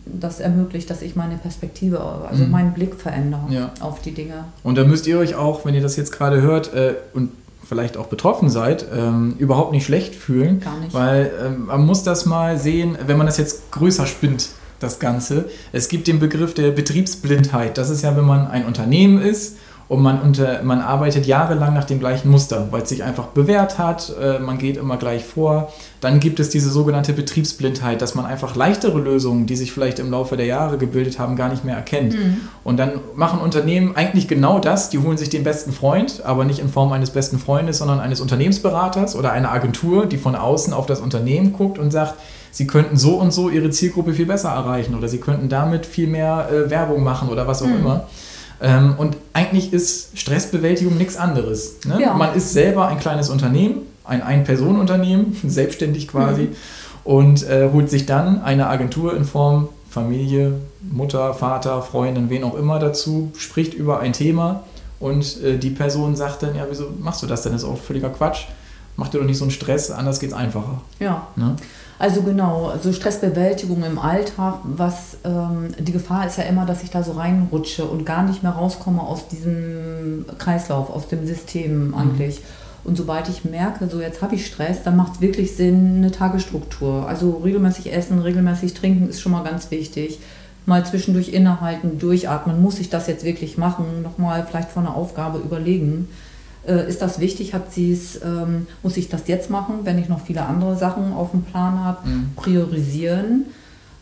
das 0.06 0.40
ermöglicht, 0.40 0.90
dass 0.90 1.02
ich 1.02 1.18
meine 1.18 1.36
Perspektive, 1.36 2.00
also 2.30 2.46
Mhm. 2.46 2.52
meinen 2.52 2.74
Blick 2.74 2.96
verändere 2.96 3.42
Ja. 3.50 3.72
auf 3.82 4.02
die 4.02 4.12
Dinge. 4.14 4.46
Und 4.64 4.78
da 4.78 4.86
müsst 4.86 5.06
ihr 5.08 5.18
euch 5.20 5.36
auch, 5.36 5.66
wenn 5.66 5.74
ihr 5.76 5.82
das 5.82 5.98
jetzt 5.98 6.12
gerade 6.14 6.42
hört 6.42 6.74
äh, 6.74 6.94
und 7.14 7.32
vielleicht 7.74 7.98
auch 7.98 8.06
betroffen 8.06 8.52
seid, 8.52 8.86
ähm, 8.96 9.34
überhaupt 9.40 9.72
nicht 9.72 9.84
schlecht 9.84 10.14
fühlen. 10.14 10.60
Gar 10.60 10.80
nicht. 10.80 10.94
Weil 10.94 11.32
ähm, 11.44 11.66
man 11.66 11.84
muss 11.84 12.04
das 12.04 12.28
mal 12.28 12.60
sehen, 12.60 12.96
wenn 13.08 13.18
man 13.18 13.26
das 13.26 13.38
jetzt 13.38 13.72
größer 13.72 14.06
spinnt, 14.06 14.50
das 14.80 15.00
Ganze. 15.00 15.50
Es 15.72 15.88
gibt 15.88 16.06
den 16.06 16.20
Begriff 16.20 16.54
der 16.54 16.70
Betriebsblindheit. 16.70 17.80
Das 17.80 17.90
ist 17.90 18.04
ja, 18.04 18.16
wenn 18.16 18.26
man 18.26 18.46
ein 18.46 18.66
Unternehmen 18.66 19.20
ist 19.20 19.58
und 19.90 20.02
man, 20.02 20.22
unter, 20.22 20.64
man 20.64 20.80
arbeitet 20.80 21.26
jahrelang 21.26 21.74
nach 21.74 21.84
dem 21.84 22.00
gleichen 22.00 22.30
Muster, 22.30 22.68
weil 22.72 22.84
es 22.84 22.90
sich 22.90 23.04
einfach 23.04 23.28
bewährt 23.28 23.78
hat, 23.78 24.14
äh, 24.22 24.40
man 24.40 24.58
geht 24.58 24.78
immer 24.78 24.98
gleich 24.98 25.26
vor. 25.26 25.72
Dann 26.00 26.20
gibt 26.20 26.40
es 26.40 26.50
diese 26.50 26.70
sogenannte 26.70 27.14
Betriebsblindheit, 27.14 28.02
dass 28.02 28.16
man 28.16 28.26
einfach 28.26 28.56
leichtere 28.56 29.00
Lösungen, 29.00 29.46
die 29.46 29.56
sich 29.56 29.72
vielleicht 29.72 30.00
im 30.00 30.10
Laufe 30.10 30.38
der 30.38 30.46
Jahre 30.46 30.78
gebildet 30.78 31.20
haben, 31.20 31.36
gar 31.36 31.50
nicht 31.50 31.66
mehr 31.66 31.76
erkennt. 31.76 32.16
Und 32.64 32.78
dann 32.78 32.94
machen 33.16 33.40
Unternehmen 33.40 33.96
eigentlich 33.96 34.28
genau 34.28 34.60
das, 34.60 34.90
die 34.90 35.00
holen 35.00 35.18
sich 35.18 35.30
den 35.30 35.44
besten 35.44 35.72
Freund, 35.72 36.24
aber 36.26 36.46
nicht 36.46 36.60
in 36.60 36.70
Form 36.70 36.92
eines 36.92 37.12
besten 37.12 37.38
Freundes, 37.38 37.78
sondern 37.78 38.00
eines 38.00 38.22
Unternehmensberaters 38.22 39.16
oder 39.16 39.32
einer 39.32 39.52
Agentur, 39.52 40.06
die 40.06 40.18
von 40.18 40.36
außen 40.36 40.74
auf 40.74 40.86
das 40.86 41.02
Unternehmen 41.02 41.54
guckt 41.54 41.78
und 41.78 41.92
sagt, 41.92 42.16
sie 42.52 42.68
könnten 42.68 42.98
so 42.98 43.16
und 43.16 43.32
so 43.32 43.50
ihre 43.50 43.70
Zielgruppe 43.70 44.14
viel 44.14 44.26
besser 44.26 44.50
erreichen 44.50 44.96
oder 44.96 45.08
sie 45.08 45.20
könnten 45.20 45.50
damit 45.50 45.86
viel 45.86 46.08
mehr 46.08 46.50
äh, 46.52 46.70
Werbung 46.70 47.04
machen 47.04 47.30
oder 47.30 47.48
was 47.48 47.62
auch 47.62 47.68
immer. 47.68 48.08
Ähm, 48.62 48.96
und 48.98 49.18
eigentlich 49.34 49.74
ist 49.74 50.18
Stressbewältigung 50.18 50.98
nichts 50.98 51.18
anderes. 51.18 51.78
Ne? 51.86 52.00
Ja. 52.02 52.14
Man 52.14 52.36
ist 52.36 52.54
selber 52.54 52.88
ein 52.88 53.00
kleines 53.00 53.30
Unternehmen, 53.30 53.82
ein 54.04 54.22
Ein-Personen-Unternehmen, 54.22 55.36
selbstständig 55.48 56.08
quasi, 56.08 56.50
und 57.04 57.48
äh, 57.48 57.70
holt 57.72 57.90
sich 57.90 58.06
dann 58.06 58.42
eine 58.42 58.68
Agentur 58.68 59.16
in 59.16 59.26
Form 59.26 59.70
Familie, 59.90 60.56
Mutter, 60.82 61.34
Vater, 61.34 61.82
Freundin, 61.84 62.30
wen 62.30 62.44
auch 62.44 62.56
immer 62.56 62.80
dazu, 62.80 63.32
spricht 63.38 63.76
über 63.76 64.00
ein 64.00 64.14
Thema 64.14 64.64
und 65.00 65.44
äh, 65.44 65.58
die 65.58 65.70
Person 65.70 66.16
sagt 66.16 66.44
dann, 66.44 66.56
ja, 66.56 66.66
wieso 66.70 66.86
machst 67.00 67.22
du 67.22 67.28
das 67.28 67.44
denn? 67.44 67.52
Das 67.52 67.64
ist 67.64 67.68
auch 67.68 67.78
völliger 67.78 68.10
Quatsch. 68.10 68.46
Mach 68.96 69.08
dir 69.08 69.20
doch 69.20 69.26
nicht 69.26 69.38
so 69.38 69.46
einen 69.46 69.52
Stress, 69.52 69.90
anders 69.92 70.20
geht's 70.20 70.34
einfacher. 70.34 70.82
Ja. 71.00 71.28
Ne? 71.36 71.56
Also 72.00 72.22
genau, 72.22 72.68
also 72.68 72.92
Stressbewältigung 72.92 73.84
im 73.84 73.98
Alltag, 73.98 74.56
was 74.64 75.18
ähm, 75.24 75.74
die 75.80 75.92
Gefahr 75.92 76.28
ist 76.28 76.38
ja 76.38 76.44
immer, 76.44 76.66
dass 76.66 76.84
ich 76.84 76.90
da 76.90 77.02
so 77.04 77.14
reinrutsche 77.14 77.86
und 77.86 78.06
gar 78.06 78.24
nicht 78.24 78.44
mehr 78.44 78.52
rauskomme 78.52 79.02
aus 79.02 79.28
diesem 79.28 80.26
Kreislauf, 80.38 80.90
aus 80.90 81.08
dem 81.08 81.26
System 81.26 81.96
eigentlich. 81.96 82.42
Und 82.84 82.98
sobald 82.98 83.30
ich 83.30 83.46
merke, 83.46 83.88
so 83.88 84.02
jetzt 84.02 84.22
habe 84.22 84.36
ich 84.36 84.46
Stress, 84.46 84.84
dann 84.84 84.98
macht 84.98 85.16
es 85.16 85.22
wirklich 85.22 85.56
Sinn, 85.56 85.98
eine 85.98 86.12
Tagesstruktur. 86.12 87.08
Also 87.08 87.42
regelmäßig 87.44 87.94
essen, 87.94 88.20
regelmäßig 88.20 88.74
trinken 88.74 89.08
ist 89.08 89.22
schon 89.22 89.32
mal 89.32 89.44
ganz 89.44 89.72
wichtig. 89.72 90.20
Mal 90.66 90.86
zwischendurch 90.86 91.30
innehalten, 91.30 92.00
durchatmen. 92.00 92.62
Muss 92.62 92.80
ich 92.80 92.90
das 92.90 93.08
jetzt 93.08 93.24
wirklich 93.24 93.58
machen? 93.58 94.02
Nochmal 94.02 94.46
vielleicht 94.46 94.72
vor 94.72 94.82
einer 94.82 94.96
Aufgabe 94.96 95.40
überlegen. 95.40 96.10
Äh, 96.68 96.88
ist 96.88 97.02
das 97.02 97.20
wichtig? 97.20 97.54
Hat 97.54 97.74
sie 97.74 97.92
es, 97.92 98.22
ähm, 98.24 98.68
muss 98.84 98.98
ich 98.98 99.10
das 99.10 99.28
jetzt 99.28 99.50
machen, 99.50 99.80
wenn 99.84 99.98
ich 99.98 100.08
noch 100.10 100.22
viele 100.26 100.46
andere 100.46 100.76
Sachen 100.78 101.12
auf 101.14 101.32
dem 101.32 101.44
Plan 101.44 101.80
habe? 101.84 102.08
Mhm. 102.08 102.32
Priorisieren. 102.36 103.46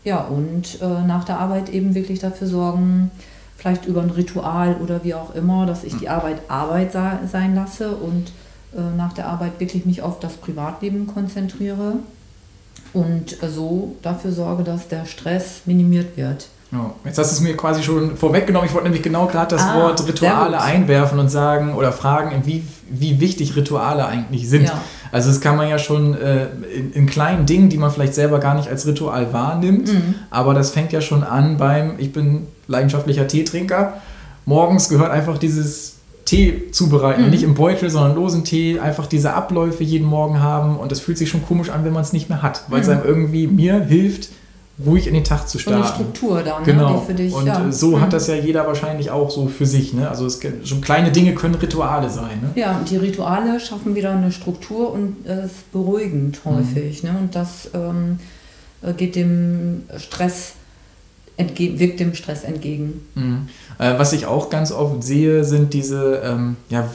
Ja, 0.04 0.20
und 0.22 0.80
äh, 0.80 1.02
nach 1.06 1.24
der 1.24 1.38
Arbeit 1.38 1.68
eben 1.70 1.94
wirklich 1.94 2.18
dafür 2.18 2.46
sorgen, 2.48 3.10
vielleicht 3.56 3.86
über 3.86 4.02
ein 4.02 4.10
Ritual 4.10 4.76
oder 4.82 5.04
wie 5.04 5.14
auch 5.14 5.34
immer, 5.34 5.66
dass 5.66 5.84
ich 5.84 5.94
die 5.96 6.08
Arbeit 6.08 6.38
Arbeit 6.48 6.90
sa- 6.92 7.20
sein 7.30 7.54
lasse 7.54 7.90
und 7.96 8.32
äh, 8.76 8.80
nach 8.96 9.12
der 9.12 9.26
Arbeit 9.28 9.60
wirklich 9.60 9.86
mich 9.86 10.02
auf 10.02 10.18
das 10.18 10.32
Privatleben 10.34 11.06
konzentriere 11.06 11.94
und 12.92 13.42
äh, 13.42 13.48
so 13.48 13.94
dafür 14.02 14.32
sorge, 14.32 14.64
dass 14.64 14.88
der 14.88 15.04
Stress 15.04 15.62
minimiert 15.66 16.16
wird. 16.16 16.48
Ja, 16.72 16.90
jetzt 17.04 17.18
hast 17.18 17.30
du 17.30 17.34
es 17.36 17.40
mir 17.42 17.54
quasi 17.56 17.82
schon 17.82 18.16
vorweggenommen. 18.16 18.66
Ich 18.66 18.72
wollte 18.74 18.86
nämlich 18.86 19.02
genau 19.02 19.26
gerade 19.26 19.54
das 19.56 19.62
Ah, 19.66 19.76
Wort 19.78 20.08
Rituale 20.08 20.58
einwerfen 20.60 21.18
und 21.18 21.28
sagen 21.28 21.74
oder 21.74 21.92
fragen, 21.92 22.42
wie, 22.46 22.64
wie 22.90 23.20
wichtig 23.20 23.54
Rituale 23.56 24.06
eigentlich 24.06 24.48
sind. 24.48 24.64
Ja. 24.64 24.80
Also 25.12 25.28
das 25.28 25.42
kann 25.42 25.56
man 25.58 25.68
ja 25.68 25.78
schon 25.78 26.14
äh, 26.18 26.46
in, 26.74 26.92
in 26.94 27.06
kleinen 27.06 27.44
Dingen, 27.44 27.68
die 27.68 27.76
man 27.76 27.90
vielleicht 27.90 28.14
selber 28.14 28.38
gar 28.38 28.54
nicht 28.54 28.68
als 28.70 28.86
Ritual 28.86 29.34
wahrnimmt, 29.34 29.92
Mhm. 29.92 30.14
aber 30.30 30.54
das 30.54 30.70
fängt 30.70 30.92
ja 30.92 31.02
schon 31.02 31.22
an 31.24 31.58
beim, 31.58 31.92
ich 31.98 32.12
bin 32.14 32.46
leidenschaftlicher 32.68 33.26
Teetrinker, 33.28 33.94
morgens 34.46 34.88
gehört 34.88 35.10
einfach 35.10 35.36
dieses 35.36 35.96
Tee 36.24 36.70
zubereiten, 36.70 37.24
Mhm. 37.24 37.30
nicht 37.30 37.42
im 37.42 37.52
Beutel, 37.54 37.90
sondern 37.90 38.14
losen 38.14 38.44
Tee, 38.44 38.80
einfach 38.80 39.06
diese 39.06 39.34
Abläufe 39.34 39.84
jeden 39.84 40.06
Morgen 40.06 40.40
haben 40.40 40.78
und 40.78 40.90
das 40.90 41.00
fühlt 41.00 41.18
sich 41.18 41.28
schon 41.28 41.44
komisch 41.44 41.68
an, 41.68 41.84
wenn 41.84 41.92
man 41.92 42.02
es 42.02 42.14
nicht 42.14 42.30
mehr 42.30 42.40
hat, 42.40 42.62
weil 42.68 42.80
es 42.80 42.86
Mhm. 42.86 42.92
einem 42.94 43.04
irgendwie 43.04 43.46
mir 43.46 43.80
hilft, 43.84 44.30
ruhig 44.84 45.06
in 45.06 45.14
den 45.14 45.24
Tag 45.24 45.48
zu 45.48 45.58
So 45.58 45.70
eine 45.70 45.84
starten. 45.84 46.02
Struktur 46.02 46.42
dann, 46.42 46.64
Genau. 46.64 46.94
ne, 46.94 47.00
die 47.00 47.06
für 47.06 47.14
dich. 47.14 47.34
und 47.34 47.46
ja. 47.46 47.68
äh, 47.68 47.72
so 47.72 47.88
Mhm. 47.96 48.00
hat 48.00 48.12
das 48.12 48.26
ja 48.26 48.34
jeder 48.34 48.66
wahrscheinlich 48.66 49.10
auch 49.10 49.30
so 49.30 49.46
für 49.46 49.66
sich. 49.66 49.92
Ne? 49.92 50.08
Also 50.08 50.26
es, 50.26 50.40
schon 50.64 50.80
kleine 50.80 51.12
Dinge 51.12 51.34
können 51.34 51.54
Rituale 51.54 52.08
sein. 52.10 52.40
Ne? 52.42 52.50
Ja, 52.60 52.78
und 52.78 52.88
die 52.90 52.96
Rituale 52.96 53.60
schaffen 53.60 53.94
wieder 53.94 54.12
eine 54.12 54.32
Struktur 54.32 54.92
und 54.92 55.26
es 55.26 55.44
ist 55.52 55.72
beruhigend 55.72 56.40
häufig. 56.44 57.02
Ne? 57.02 57.14
Und 57.20 57.34
das 57.34 57.68
ähm, 57.74 58.18
äh, 58.82 58.92
geht 58.94 59.14
dem 59.14 59.82
Stress 59.98 60.54
wirkt 61.78 61.98
dem 62.00 62.14
Stress 62.14 62.44
entgegen. 62.44 63.02
Mhm. 63.14 63.48
Äh, 63.78 63.98
was 63.98 64.12
ich 64.12 64.26
auch 64.26 64.48
ganz 64.50 64.70
oft 64.70 65.02
sehe, 65.02 65.44
sind 65.44 65.72
diese, 65.74 66.22
ähm, 66.24 66.56
ja, 66.68 66.88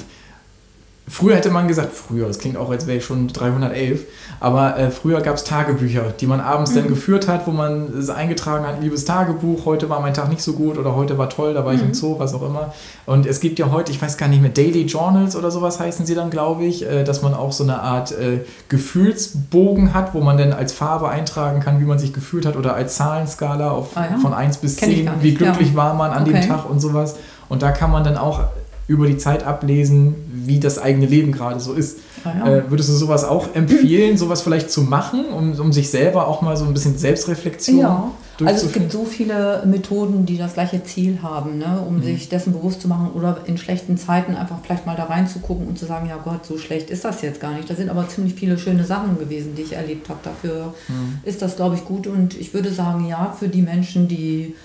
früher 1.07 1.35
hätte 1.35 1.49
man 1.51 1.67
gesagt, 1.67 1.93
früher, 1.93 2.27
das 2.27 2.37
klingt 2.39 2.57
auch, 2.57 2.69
als 2.69 2.85
wäre 2.87 2.97
ich 2.97 3.05
schon 3.05 3.27
311, 3.29 4.01
aber 4.39 4.77
äh, 4.77 4.91
früher 4.91 5.21
gab 5.21 5.35
es 5.35 5.43
Tagebücher, 5.45 6.13
die 6.19 6.27
man 6.27 6.39
abends 6.41 6.73
dann 6.73 6.87
geführt 6.87 7.27
hat, 7.27 7.47
wo 7.47 7.51
man 7.51 7.97
es 7.97 8.09
eingetragen 8.09 8.65
hat, 8.67 8.81
liebes 8.81 9.05
Tagebuch, 9.05 9.65
heute 9.65 9.89
war 9.89 9.99
mein 10.01 10.13
Tag 10.13 10.29
nicht 10.29 10.41
so 10.41 10.53
gut 10.53 10.77
oder 10.77 10.95
heute 10.95 11.17
war 11.17 11.29
toll, 11.29 11.53
da 11.53 11.65
war 11.65 11.73
ich 11.73 11.81
im 11.81 11.93
Zoo, 11.93 12.19
was 12.19 12.33
auch 12.33 12.41
immer. 12.43 12.73
Und 13.05 13.25
es 13.25 13.39
gibt 13.39 13.57
ja 13.57 13.71
heute, 13.71 13.91
ich 13.91 14.01
weiß 14.01 14.17
gar 14.17 14.27
nicht 14.27 14.41
mehr, 14.41 14.51
Daily 14.51 14.83
Journals 14.85 15.35
oder 15.35 15.49
sowas 15.49 15.79
heißen 15.79 16.05
sie 16.05 16.13
dann, 16.15 16.29
glaube 16.29 16.65
ich, 16.65 16.85
äh, 16.85 17.03
dass 17.03 17.21
man 17.21 17.33
auch 17.33 17.51
so 17.51 17.63
eine 17.63 17.79
Art 17.81 18.11
äh, 18.11 18.41
Gefühlsbogen 18.69 19.93
hat, 19.93 20.13
wo 20.13 20.21
man 20.21 20.37
dann 20.37 20.53
als 20.53 20.73
Farbe 20.73 21.09
eintragen 21.09 21.59
kann, 21.59 21.79
wie 21.79 21.85
man 21.85 21.99
sich 21.99 22.13
gefühlt 22.13 22.45
hat 22.45 22.55
oder 22.55 22.75
als 22.75 22.95
Zahlenskala 22.95 23.71
auf, 23.71 23.95
Ah 23.95 24.05
ja? 24.11 24.17
von 24.17 24.33
1 24.33 24.57
bis 24.57 24.77
Kenn 24.77 24.89
ich 24.91 24.97
10, 24.97 25.05
gar 25.05 25.21
wie 25.23 25.29
nicht, 25.31 25.41
ja. 25.41 25.51
glücklich 25.51 25.75
war 25.75 25.93
man 25.93 26.11
an 26.11 26.25
dem 26.25 26.35
Okay. 26.35 26.47
Tag 26.47 26.69
und 26.69 26.79
sowas. 26.79 27.15
Und 27.49 27.61
da 27.61 27.71
kann 27.71 27.91
man 27.91 28.03
dann 28.03 28.17
auch 28.17 28.41
über 28.87 29.05
die 29.07 29.17
Zeit 29.17 29.43
ablesen, 29.45 30.15
wie 30.31 30.59
das 30.59 30.79
eigene 30.79 31.05
Leben 31.07 31.33
gerade 31.33 31.59
so 31.59 31.73
ist. 31.73 31.97
Ah 32.23 32.33
ja. 32.37 32.55
Äh, 32.57 32.69
würdest 32.71 32.89
du 32.89 32.93
sowas 32.93 33.23
auch 33.25 33.53
empfehlen, 33.53 34.17
sowas 34.17 34.41
vielleicht 34.41 34.71
zu 34.71 34.81
machen, 34.81 35.25
um, 35.25 35.59
um 35.59 35.73
sich 35.73 35.89
selber 35.89 36.27
auch 36.27 36.41
mal 36.41 36.55
so 36.55 36.65
ein 36.65 36.73
bisschen 36.73 36.97
Selbstreflexion 36.97 37.79
Ja, 37.79 38.11
also 38.45 38.67
es 38.67 38.71
gibt 38.71 38.91
so 38.91 39.03
viele 39.03 39.63
Methoden, 39.65 40.25
die 40.25 40.37
das 40.37 40.53
gleiche 40.53 40.83
Ziel 40.83 41.19
haben, 41.21 41.57
ne? 41.57 41.79
Mhm. 41.81 41.87
um 41.87 42.03
sich 42.03 42.29
dessen 42.29 42.53
bewusst 42.53 42.81
zu 42.81 42.87
machen 42.87 43.11
oder 43.13 43.39
in 43.45 43.57
schlechten 43.57 43.97
Zeiten 43.97 44.35
einfach 44.35 44.57
vielleicht 44.63 44.85
mal 44.85 44.95
da 44.95 45.05
reinzugucken 45.05 45.67
und 45.67 45.77
zu 45.77 45.85
sagen, 45.85 46.07
ja 46.07 46.17
Gott, 46.23 46.45
so 46.45 46.57
schlecht 46.57 46.89
ist 46.89 47.03
das 47.03 47.21
jetzt 47.21 47.41
gar 47.41 47.53
nicht. 47.53 47.69
Da 47.69 47.75
sind 47.75 47.89
aber 47.89 48.07
ziemlich 48.07 48.35
viele 48.35 48.57
schöne 48.57 48.85
Sachen 48.85 49.17
gewesen, 49.19 49.53
die 49.55 49.63
ich 49.63 49.73
erlebt 49.73 50.07
habe. 50.09 50.19
Dafür 50.23 50.73
Mhm. 50.87 51.19
ist 51.23 51.41
das, 51.41 51.55
glaube 51.57 51.75
ich, 51.75 51.83
gut 51.85 52.07
und 52.07 52.39
ich 52.39 52.53
würde 52.53 52.71
sagen, 52.71 53.05
ja, 53.07 53.35
für 53.37 53.49
die 53.49 53.61
Menschen, 53.61 54.07
die 54.07 54.55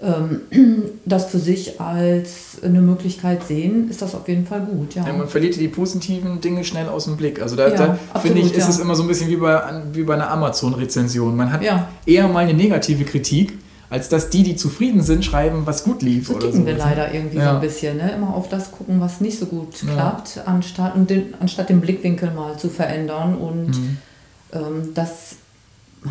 das 1.04 1.26
für 1.26 1.38
sich 1.38 1.80
als 1.80 2.58
eine 2.62 2.80
Möglichkeit 2.80 3.44
sehen, 3.46 3.90
ist 3.90 4.00
das 4.02 4.14
auf 4.14 4.26
jeden 4.28 4.46
Fall 4.46 4.60
gut. 4.62 4.94
Ja. 4.94 5.06
Ja, 5.06 5.12
man 5.12 5.28
verliert 5.28 5.56
die 5.56 5.68
positiven 5.68 6.40
Dinge 6.40 6.64
schnell 6.64 6.88
aus 6.88 7.04
dem 7.04 7.16
Blick. 7.16 7.40
Also 7.42 7.56
da, 7.56 7.68
Ja, 7.68 7.98
da 8.12 8.18
finde 8.20 8.40
ich, 8.40 8.52
ist 8.52 8.64
ja. 8.64 8.68
es 8.68 8.78
immer 8.78 8.94
so 8.94 9.02
ein 9.02 9.08
bisschen 9.08 9.28
wie 9.28 9.36
bei, 9.36 9.60
wie 9.92 10.02
bei 10.04 10.14
einer 10.14 10.30
Amazon-Rezension. 10.30 11.36
Man 11.36 11.52
hat 11.52 11.62
Ja. 11.62 11.88
eher 12.06 12.28
mal 12.28 12.40
eine 12.40 12.54
negative 12.54 13.04
Kritik, 13.04 13.58
als 13.90 14.08
dass 14.08 14.30
die, 14.30 14.42
die 14.44 14.56
zufrieden 14.56 15.02
sind, 15.02 15.24
schreiben, 15.24 15.62
was 15.66 15.84
gut 15.84 16.00
lief. 16.02 16.28
So 16.28 16.34
oder 16.36 16.46
ticken 16.46 16.64
wir 16.64 16.76
leider 16.76 17.12
irgendwie 17.12 17.38
so 17.40 17.48
ein 17.48 17.60
bisschen. 17.60 17.96
Ne? 17.96 18.12
Immer 18.12 18.34
auf 18.34 18.48
das 18.48 18.70
gucken, 18.72 19.00
was 19.00 19.20
nicht 19.20 19.38
so 19.38 19.46
gut 19.46 19.74
klappt, 19.86 20.40
anstatt, 20.46 20.92
den, 21.10 21.34
anstatt 21.40 21.68
den 21.68 21.80
Blickwinkel 21.80 22.30
mal 22.30 22.56
zu 22.56 22.68
verändern. 22.68 23.36
Und 23.36 23.66
Mhm. 23.76 23.96
ähm, 24.52 24.88
das 24.94 25.36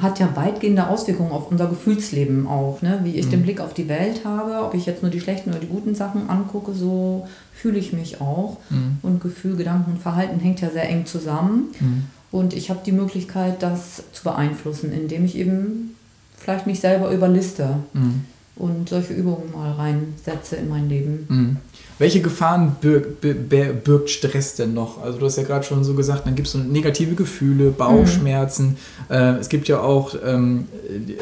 hat 0.02 0.20
ja 0.20 0.30
weitgehende 0.36 0.88
Auswirkungen 0.88 1.32
auf 1.32 1.50
unser 1.52 1.68
Gefühlsleben 1.68 2.46
auch, 2.48 2.82
ne? 2.84 3.00
wie 3.04 3.16
ich 3.16 3.26
Mhm. 3.26 3.32
den 3.32 3.42
Blick 3.44 3.60
auf 3.60 3.74
die 3.74 3.90
Welt 3.90 4.24
habe, 4.24 4.64
ob 4.64 4.76
ich 4.76 4.86
jetzt 4.86 5.02
nur 5.02 5.10
die 5.12 5.20
schlechten 5.20 5.50
oder 5.50 5.60
die 5.60 5.68
guten 5.68 5.96
Sachen 5.96 6.30
angucke, 6.30 6.74
so 6.74 7.28
fühle 7.54 7.80
ich 7.80 7.92
mich 7.92 8.22
auch. 8.22 8.58
Mhm. 8.70 8.98
Und 9.02 9.20
Gefühl, 9.22 9.56
Gedanken 9.56 9.94
und 9.94 10.02
Verhalten 10.02 10.40
hängt 10.40 10.62
ja 10.62 10.70
sehr 10.70 10.88
eng 10.88 11.06
zusammen. 11.08 11.70
Mhm. 11.80 12.04
Und 12.32 12.54
ich 12.54 12.70
habe 12.70 12.82
die 12.86 12.92
Möglichkeit, 12.92 13.64
das 13.64 14.04
zu 14.14 14.24
beeinflussen, 14.24 14.92
indem 14.92 15.26
ich 15.26 15.36
eben 15.36 15.96
vielleicht 16.38 16.68
mich 16.68 16.80
selber 16.80 17.10
überliste 17.12 17.78
Mhm. 17.94 18.26
Und 18.60 18.90
solche 18.90 19.14
Übungen 19.14 19.52
mal 19.54 19.72
reinsetze 19.72 20.58
in 20.58 20.70
mein 20.70 20.88
Leben. 20.90 21.26
Mhm. 21.30 21.58
Welche 21.98 22.22
Gefahren 22.22 22.76
birgt, 22.80 23.20
bir- 23.22 23.34
bir- 23.34 23.74
birgt 23.74 24.10
Stress 24.10 24.56
denn 24.56 24.74
noch? 24.74 25.02
Also 25.02 25.18
du 25.18 25.26
hast 25.26 25.38
ja 25.38 25.44
gerade 25.44 25.66
schon 25.66 25.84
so 25.84 25.96
gesagt, 25.96 26.26
dann 26.28 26.36
gibt 26.36 26.48
es 26.48 26.54
so 26.54 26.60
negative 26.60 27.16
Gefühle, 27.16 27.72
Bauchschmerzen. 27.72 28.78
Äh, 29.10 29.38
es 29.40 29.50
gibt 29.50 29.68
ja 29.68 29.82
auch 29.82 30.16
ähm, 30.26 30.68
äh, 30.88 31.14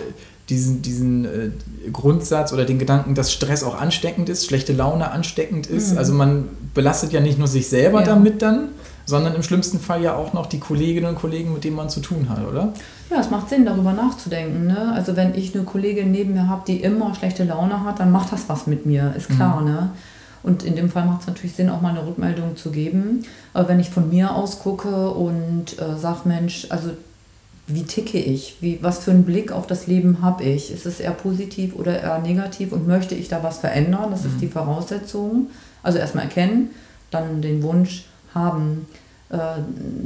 diesen, 0.50 0.82
diesen 0.82 1.26
äh, 1.26 1.50
Grundsatz 1.92 2.54
oder 2.54 2.66
den 2.66 2.78
Gedanken, 2.80 3.16
dass 3.16 3.34
Stress 3.34 3.64
auch 3.64 3.80
ansteckend 3.80 4.30
ist, 4.30 4.46
schlechte 4.46 4.74
Laune 4.74 5.12
ansteckend 5.12 5.68
ist. 5.68 5.94
Mhm. 5.94 5.98
Also 5.98 6.14
man 6.14 6.46
belastet 6.74 7.12
ja 7.12 7.22
nicht 7.22 7.38
nur 7.40 7.48
sich 7.48 7.68
selber 7.68 8.02
Ja. 8.02 8.06
damit 8.06 8.42
dann, 8.42 8.70
sondern 9.08 9.34
im 9.36 9.42
schlimmsten 9.42 9.80
Fall 9.80 10.04
ja 10.04 10.16
auch 10.16 10.34
noch 10.34 10.46
die 10.46 10.60
Kolleginnen 10.60 11.08
und 11.08 11.16
Kollegen, 11.16 11.54
mit 11.54 11.64
denen 11.64 11.78
man 11.78 11.90
zu 11.90 12.02
tun 12.02 12.28
hat, 12.30 12.46
oder? 12.46 12.74
Ja, 13.10 13.22
es 13.22 13.32
macht 13.32 13.50
Sinn, 13.50 13.66
darüber 13.66 13.94
nachzudenken. 13.94 14.68
Ne? 14.68 14.92
Also 14.94 15.16
wenn 15.16 15.34
ich 15.34 15.56
eine 15.56 15.64
Kollegin 15.64 16.12
neben 16.12 16.34
mir 16.34 16.50
habe, 16.50 16.64
die 16.68 16.82
immer 16.82 17.16
schlechte 17.16 17.46
Laune 17.46 17.86
hat, 17.86 18.02
dann 18.02 18.12
macht 18.12 18.34
das 18.34 18.50
was 18.50 18.68
mit 18.68 18.86
mir, 18.86 19.14
ist 19.16 19.30
klar. 19.30 19.62
Ne? 19.62 19.92
Und 20.44 20.64
in 20.64 20.76
dem 20.76 20.90
Fall 20.90 21.06
macht 21.06 21.22
es 21.22 21.28
natürlich 21.28 21.56
Sinn, 21.56 21.70
auch 21.70 21.82
mal 21.82 21.92
eine 21.92 22.06
Rückmeldung 22.06 22.58
zu 22.58 22.70
geben. 22.70 23.24
Aber 23.54 23.70
wenn 23.70 23.80
ich 23.80 23.90
von 23.90 24.10
mir 24.10 24.36
aus 24.36 24.60
gucke 24.60 25.10
und 25.12 25.80
äh, 25.80 25.98
sage, 25.98 26.22
Mensch, 26.26 26.68
also 26.70 26.90
wie 27.66 27.84
ticke 27.84 28.18
ich? 28.18 28.58
Wie, 28.60 28.80
was 28.82 29.00
für 29.00 29.12
einen 29.12 29.24
Blick 29.24 29.54
auf 29.54 29.68
das 29.68 29.88
Leben 29.88 30.22
habe 30.22 30.44
ich? 30.44 30.72
Ist 30.72 30.86
es 30.86 31.00
eher 31.00 31.12
positiv 31.12 31.76
oder 31.76 32.02
eher 32.02 32.20
negativ 32.20 32.74
und 32.74 32.88
möchte 32.88 33.16
ich 33.16 33.30
da 33.30 33.42
was 33.42 33.60
verändern? 33.60 34.12
Das 34.12 34.26
ist 34.26 34.42
die 34.42 34.48
Voraussetzung. 34.48 35.48
Also 35.84 35.98
erstmal 35.98 36.26
erkennen, 36.26 36.72
dann 37.10 37.42
den 37.42 37.64
Wunsch 37.64 38.06
haben, 38.38 38.88
äh, 39.30 39.38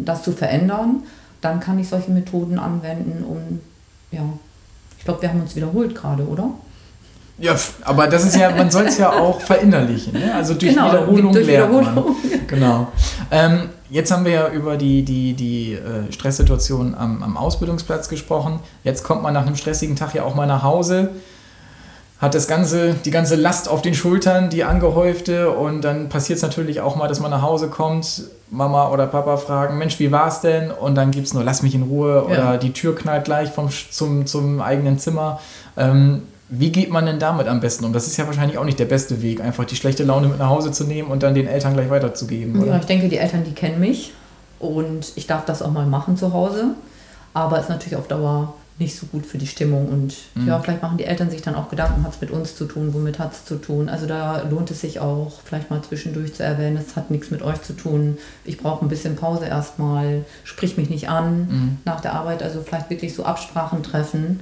das 0.03 0.23
zu 0.23 0.31
verändern. 0.31 1.03
Dann 1.41 1.59
kann 1.59 1.79
ich 1.79 1.89
solche 1.89 2.11
Methoden 2.11 2.59
anwenden, 2.59 3.23
um, 3.23 3.59
ja, 4.11 4.21
ich 4.97 5.05
glaube, 5.05 5.21
wir 5.23 5.29
haben 5.29 5.41
uns 5.41 5.55
wiederholt 5.55 5.95
gerade, 5.95 6.27
oder? 6.27 6.51
Ja, 7.39 7.55
aber 7.83 8.05
das 8.07 8.23
ist 8.23 8.35
ja, 8.35 8.51
man 8.51 8.69
soll 8.69 8.85
es 8.85 8.99
ja 8.99 9.11
auch 9.11 9.41
verinnerlichen. 9.51 10.13
Ne? 10.13 10.33
Also 10.33 10.53
durch 10.53 10.73
Genau, 10.73 10.89
Wiederholung 10.89 11.33
durch 11.33 11.47
lernt 11.47 11.73
man. 11.73 11.81
Wiederholung. 11.81 12.15
Genau. 12.45 12.87
Ähm, 13.31 13.69
jetzt 13.89 14.11
haben 14.11 14.25
wir 14.25 14.31
ja 14.31 14.49
über 14.49 14.77
die, 14.77 15.03
die, 15.03 15.33
die 15.33 15.73
äh, 15.73 16.11
Stresssituation 16.11 16.93
am, 16.93 17.23
am 17.23 17.37
Ausbildungsplatz 17.37 18.09
gesprochen. 18.09 18.59
Jetzt 18.83 19.03
kommt 19.03 19.23
man 19.23 19.33
nach 19.33 19.47
einem 19.47 19.55
stressigen 19.55 19.95
Tag 19.95 20.13
ja 20.13 20.23
auch 20.23 20.35
mal 20.35 20.45
nach 20.45 20.61
Hause, 20.61 21.09
hat 22.21 22.35
das 22.35 22.47
ganze, 22.47 22.93
die 22.93 23.09
ganze 23.11 23.35
Last 23.35 23.67
auf 23.67 23.81
den 23.81 23.95
Schultern, 23.95 24.49
die 24.51 24.63
angehäufte 24.63 25.49
und 25.51 25.81
dann 25.81 26.07
passiert 26.07 26.37
es 26.37 26.43
natürlich 26.43 26.79
auch 26.79 26.95
mal, 26.95 27.07
dass 27.07 27.19
man 27.19 27.31
nach 27.31 27.41
Hause 27.41 27.67
kommt, 27.67 28.23
Mama 28.51 28.89
oder 28.89 29.07
Papa 29.07 29.37
fragen, 29.37 29.77
Mensch, 29.79 29.97
wie 29.99 30.11
war's 30.11 30.41
denn? 30.41 30.69
Und 30.71 30.95
dann 30.95 31.09
gibt 31.11 31.25
es 31.27 31.33
nur, 31.33 31.43
lass 31.43 31.63
mich 31.63 31.73
in 31.73 31.83
Ruhe 31.83 32.25
oder 32.25 32.35
Ja. 32.53 32.57
die 32.57 32.73
Tür 32.73 32.93
knallt 32.95 33.23
gleich 33.25 33.49
vom, 33.49 33.69
zum, 33.69 34.25
zum 34.27 34.61
eigenen 34.61 34.99
Zimmer. 34.99 35.39
Ähm, 35.77 36.23
wie 36.49 36.69
geht 36.71 36.91
man 36.91 37.05
denn 37.05 37.17
damit 37.17 37.47
am 37.47 37.61
besten 37.61 37.85
um? 37.85 37.93
Das 37.93 38.07
ist 38.07 38.17
ja 38.17 38.27
wahrscheinlich 38.27 38.57
auch 38.57 38.65
nicht 38.65 38.77
der 38.77 38.85
beste 38.85 39.21
Weg, 39.21 39.41
einfach 39.41 39.63
die 39.65 39.75
schlechte 39.77 40.03
Laune 40.03 40.27
mit 40.27 40.37
nach 40.37 40.49
Hause 40.49 40.71
zu 40.73 40.83
nehmen 40.83 41.09
und 41.09 41.23
dann 41.23 41.33
den 41.33 41.47
Eltern 41.47 41.73
gleich 41.73 41.89
weiterzugeben, 41.89 42.55
Ja, 42.57 42.67
oder? 42.67 42.79
ich 42.81 42.85
denke, 42.85 43.07
die 43.07 43.17
Eltern, 43.17 43.45
die 43.45 43.53
kennen 43.53 43.79
mich 43.79 44.13
und 44.59 45.13
ich 45.15 45.25
darf 45.27 45.45
das 45.45 45.61
auch 45.61 45.71
mal 45.71 45.85
machen 45.85 46.17
zu 46.17 46.33
Hause. 46.33 46.75
Aber 47.33 47.57
ist 47.59 47.69
natürlich 47.69 47.95
auf 47.95 48.07
Dauer 48.09 48.53
nicht 48.79 48.97
so 48.97 49.05
gut 49.05 49.25
für 49.27 49.37
die 49.37 49.45
Stimmung 49.47 49.89
und 49.89 50.15
Mhm. 50.33 50.47
ja, 50.47 50.59
vielleicht 50.59 50.81
machen 50.81 50.97
die 50.97 51.03
Eltern 51.05 51.29
sich 51.29 51.41
dann 51.43 51.53
auch 51.55 51.69
Gedanken, 51.69 52.03
hat 52.03 52.13
es 52.15 52.21
mit 52.21 52.31
uns 52.31 52.55
zu 52.55 52.65
tun, 52.65 52.93
womit 52.93 53.19
hat 53.19 53.33
es 53.33 53.45
zu 53.45 53.55
tun. 53.57 53.89
Also 53.89 54.07
da 54.07 54.41
lohnt 54.49 54.71
es 54.71 54.81
sich 54.81 54.99
auch 54.99 55.39
vielleicht 55.43 55.69
mal 55.69 55.81
zwischendurch 55.83 56.33
zu 56.33 56.43
erwähnen, 56.43 56.77
es 56.77 56.95
hat 56.95 57.11
nichts 57.11 57.29
mit 57.29 57.41
euch 57.43 57.61
zu 57.61 57.73
tun. 57.73 58.17
Ich 58.43 58.57
brauche 58.57 58.83
ein 58.83 58.89
bisschen 58.89 59.15
Pause 59.15 59.45
erstmal, 59.45 60.25
sprich 60.43 60.77
mich 60.77 60.89
nicht 60.89 61.09
an 61.09 61.39
Mhm. 61.47 61.77
nach 61.85 62.01
der 62.01 62.13
Arbeit, 62.13 62.41
also 62.41 62.61
vielleicht 62.61 62.89
wirklich 62.89 63.13
so 63.13 63.23
Absprachen 63.23 63.83
treffen 63.83 64.39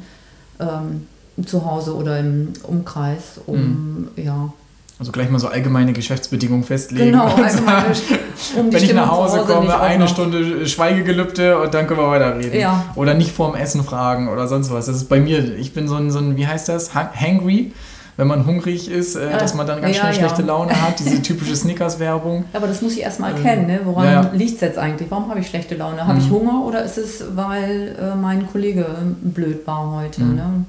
ähm, 0.60 1.08
zu 1.46 1.66
Hause 1.66 1.96
oder 1.96 2.20
im 2.20 2.54
Umkreis, 2.64 3.40
um 3.46 4.10
ja 4.16 4.54
Also 5.00 5.13
gleich 5.13 5.29
mal 5.29 5.39
so 5.39 5.48
allgemeine 5.48 5.94
Geschäftsbedingungen 5.94 6.65
festlegen. 6.65 7.12
genau 7.12 7.34
und 7.34 7.41
allgemein, 7.44 7.94
sagen, 7.96 8.20
um 8.58 8.74
wenn 8.74 8.84
ich 8.84 8.94
nach 8.94 9.10
Hause 9.10 9.38
nicht 9.38 9.48
komme, 9.48 9.79
eine 9.79 10.03
noch- 10.03 10.10
Stunde 10.12 10.68
Schweigegelübde 10.68 11.58
und 11.60 11.74
dann 11.74 11.88
können 11.88 12.01
wir 12.01 12.10
weiterreden. 12.10 12.60
Ja. 12.60 12.84
Oder 12.96 13.13
nicht 13.13 13.32
vorm 13.32 13.56
Essen 13.56 13.84
fragen 13.84 14.27
oder 14.27 14.48
sonst 14.50 14.72
was. 14.72 14.88
Das 14.88 14.98
ist 14.98 15.08
bei 15.08 15.22
mir, 15.22 15.56
ich 15.58 15.74
bin 15.74 15.88
so 15.88 15.96
ein, 15.96 16.12
so 16.12 16.20
ein 16.20 16.36
wie 16.36 16.46
heißt 16.48 16.68
das? 16.68 16.94
Ha- 16.96 17.12
Hangry. 17.15 17.72
Wenn 18.18 18.27
man 18.27 18.46
hungrig 18.46 18.91
ist, 18.91 19.15
äh, 19.15 19.29
dass 19.38 19.53
man 19.53 19.65
dann 19.65 19.79
ganz 19.82 19.96
Ja, 19.96 20.01
schnell 20.01 20.13
ja. 20.15 20.20
schlechte 20.20 20.41
Laune 20.41 20.74
hat, 20.82 21.00
diese 21.00 21.22
typische 21.22 21.56
Snickers-Werbung. 21.56 22.44
Aber 22.51 22.68
das 22.68 22.82
muss 22.82 22.91
ich 22.91 23.00
erstmal 23.01 23.32
erkennen, 23.32 23.67
ne? 23.67 23.80
woran 23.86 24.06
Ähm, 24.08 24.12
ja, 24.13 24.21
ja. 24.24 24.30
liegt 24.34 24.56
es 24.56 24.60
jetzt 24.60 24.78
eigentlich? 24.78 25.10
Warum 25.10 25.30
habe 25.30 25.39
ich 25.39 25.47
schlechte 25.47 25.76
Laune? 25.76 26.06
Habe 26.06 26.19
ich 26.19 26.26
Mhm. 26.28 26.32
Hunger 26.34 26.65
oder 26.65 26.84
ist 26.84 26.97
es, 26.97 27.24
weil 27.34 27.95
äh, 27.97 28.15
mein 28.17 28.45
Kollege 28.52 28.86
blöd 29.21 29.65
war 29.65 29.91
heute? 30.02 30.21
Mhm. 30.21 30.36
Ne? 30.36 30.43
Und 30.54 30.65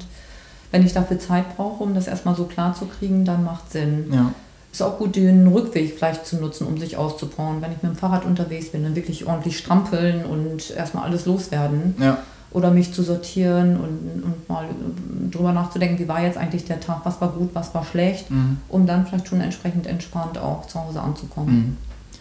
wenn 0.70 0.85
ich 0.85 0.92
dafür 0.92 1.18
Zeit 1.18 1.56
brauche, 1.56 1.83
um 1.83 1.94
das 1.94 2.06
erstmal 2.06 2.35
so 2.37 2.44
klar 2.44 2.74
zu 2.74 2.87
kriegen, 2.87 3.24
dann 3.24 3.44
macht 3.44 3.70
Sinn. 3.72 4.06
Ja. 4.12 4.33
Ist 4.72 4.83
auch 4.83 4.98
gut, 4.98 5.16
den 5.16 5.48
Rückweg 5.48 5.94
vielleicht 5.96 6.26
zu 6.26 6.37
nutzen, 6.37 6.66
um 6.66 6.78
sich 6.78 6.96
auszupowern. 6.96 7.61
Wenn 7.61 7.72
ich 7.72 7.83
mit 7.83 7.92
dem 7.92 7.96
Fahrrad 7.96 8.24
unterwegs 8.24 8.68
bin, 8.70 8.85
dann 8.85 8.94
wirklich 8.94 9.26
ordentlich 9.26 9.59
strampeln 9.59 10.24
und 10.24 10.70
erstmal 10.70 11.04
alles 11.04 11.26
loswerden. 11.26 11.96
Ja. 11.98 12.18
Oder 12.52 12.70
mich 12.70 12.92
zu 12.92 13.02
sortieren 13.02 13.76
und, 13.76 14.22
und 14.24 14.48
mal 14.48 14.64
äh, 14.64 15.30
drüber 15.30 15.52
nachzudenken, 15.52 15.98
wie 15.98 16.09
war 16.09 16.22
jetzt 16.22 16.37
eigentlich 16.38 16.64
der 16.64 16.80
Tag, 16.80 17.00
was 17.04 17.20
war 17.20 17.28
gut, 17.30 17.50
was 17.52 17.74
war 17.74 17.85
schlecht, 17.85 18.30
Mhm. 18.30 18.59
um 18.68 18.87
dann 18.87 19.06
vielleicht 19.06 19.28
schon 19.28 19.40
entsprechend 19.40 19.87
entspannt 19.87 20.38
auch 20.38 20.66
zu 20.66 20.80
Hause 20.80 21.00
anzukommen. 21.00 21.54
Mhm. 21.54 21.76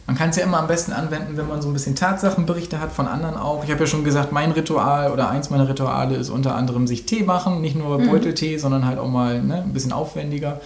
Man 0.10 0.18
kann 0.18 0.32
es 0.32 0.38
ja 0.38 0.44
immer 0.44 0.58
am 0.58 0.66
besten 0.66 0.92
anwenden, 0.92 1.38
wenn 1.38 1.48
man 1.48 1.62
so 1.62 1.68
ein 1.68 1.74
bisschen 1.74 1.94
Tatsachenberichte 1.94 2.80
hat 2.80 2.92
von 2.92 3.08
anderen 3.08 3.38
auch. 3.38 3.64
Ich 3.64 3.70
habe 3.70 3.82
ja 3.82 3.86
schon 3.86 4.04
gesagt, 4.04 4.32
mein 4.32 4.50
Ritual 4.50 5.12
oder 5.12 5.30
eins 5.30 5.52
meiner 5.52 5.70
Rituale 5.70 6.16
ist 6.16 6.32
unter 6.32 6.56
anderem 6.56 6.88
sich 6.88 7.06
Tee 7.06 7.22
machen. 7.22 7.62
Nicht 7.62 7.76
nur 7.76 8.00
Beuteltee, 8.00 8.58
sondern 8.58 8.88
halt 8.88 8.98
auch 8.98 9.08
mal 9.08 9.40
ne, 9.40 9.62
ein 9.62 9.72
bisschen 9.72 9.94
aufwendiger. 9.94 10.62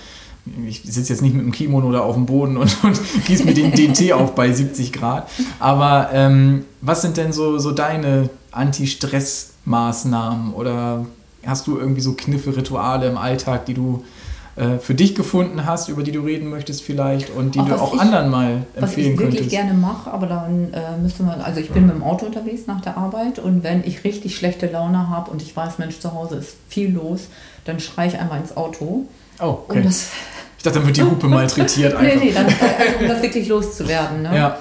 Ich 0.65 0.83
sitze 0.83 1.11
jetzt 1.11 1.21
nicht 1.21 1.35
mit 1.35 1.43
dem 1.43 1.51
Kimono 1.51 1.91
da 1.91 1.99
auf 1.99 2.15
dem 2.15 2.25
Boden 2.25 2.55
und, 2.55 2.73
und 2.85 2.97
gieße 3.25 3.43
mir 3.43 3.53
den, 3.53 3.73
den 3.73 3.93
Tee 3.93 4.13
auf 4.13 4.33
bei 4.33 4.49
70 4.49 4.93
Grad. 4.93 5.27
Aber 5.59 6.11
ähm, 6.13 6.63
was 6.79 7.01
sind 7.01 7.17
denn 7.17 7.33
so, 7.33 7.57
so 7.57 7.73
deine 7.73 8.29
Anti-Stress-Maßnahmen? 8.51 10.53
Oder 10.53 11.05
hast 11.45 11.67
du 11.67 11.77
irgendwie 11.77 11.99
so 11.99 12.13
Kniffe, 12.13 12.55
Rituale 12.55 13.09
im 13.09 13.17
Alltag, 13.17 13.65
die 13.65 13.73
du 13.73 14.05
äh, 14.55 14.77
für 14.77 14.93
dich 14.93 15.15
gefunden 15.15 15.65
hast, 15.65 15.89
über 15.89 16.03
die 16.03 16.11
du 16.11 16.21
reden 16.21 16.49
möchtest 16.49 16.83
vielleicht 16.83 17.29
und 17.31 17.55
die 17.55 17.59
Auch 17.59 17.65
du 17.65 17.71
was 17.71 17.81
auch 17.81 17.93
ich- 17.95 17.99
anderen 18.01 18.29
mal 18.29 18.65
Was 18.75 18.89
empfehlen 18.91 19.13
ich 19.13 19.19
wirklich 19.19 19.35
könntest? 19.39 19.49
gerne 19.55 19.73
mache, 19.73 20.11
aber 20.11 20.27
dann 20.27 20.71
äh, 20.73 20.97
müsste 21.01 21.23
man, 21.23 21.41
also 21.41 21.59
ich 21.59 21.71
bin 21.71 21.87
mit 21.87 21.95
dem 21.95 22.03
Auto 22.03 22.25
unterwegs 22.27 22.67
nach 22.67 22.81
der 22.81 22.97
Arbeit 22.97 23.39
und 23.39 23.63
wenn 23.63 23.83
ich 23.83 24.03
richtig 24.03 24.35
schlechte 24.35 24.67
Laune 24.67 25.09
habe 25.09 25.31
und 25.31 25.41
ich 25.41 25.55
weiß, 25.55 25.79
Mensch, 25.79 25.99
zu 25.99 26.13
Hause 26.13 26.35
ist 26.35 26.55
viel 26.69 26.91
los, 26.93 27.27
dann 27.65 27.79
schreie 27.79 28.09
ich 28.09 28.19
einmal 28.19 28.39
ins 28.39 28.55
Auto. 28.55 29.05
Oh, 29.39 29.45
Um 29.45 29.57
okay. 29.69 29.81
das, 29.83 30.09
ich 30.57 30.63
dachte, 30.63 30.77
dann 30.79 30.85
wird 30.87 30.97
die 30.97 31.03
Hupe 31.03 31.27
malträtiert 31.27 31.99
nee, 31.99 32.11
einfach. 32.11 32.23
nee, 32.23 32.31
dann, 32.31 32.45
also, 32.45 32.99
um 33.01 33.07
das 33.07 33.21
wirklich 33.23 33.47
loszuwerden. 33.47 34.21
Ne? 34.21 34.37
Ja, 34.37 34.57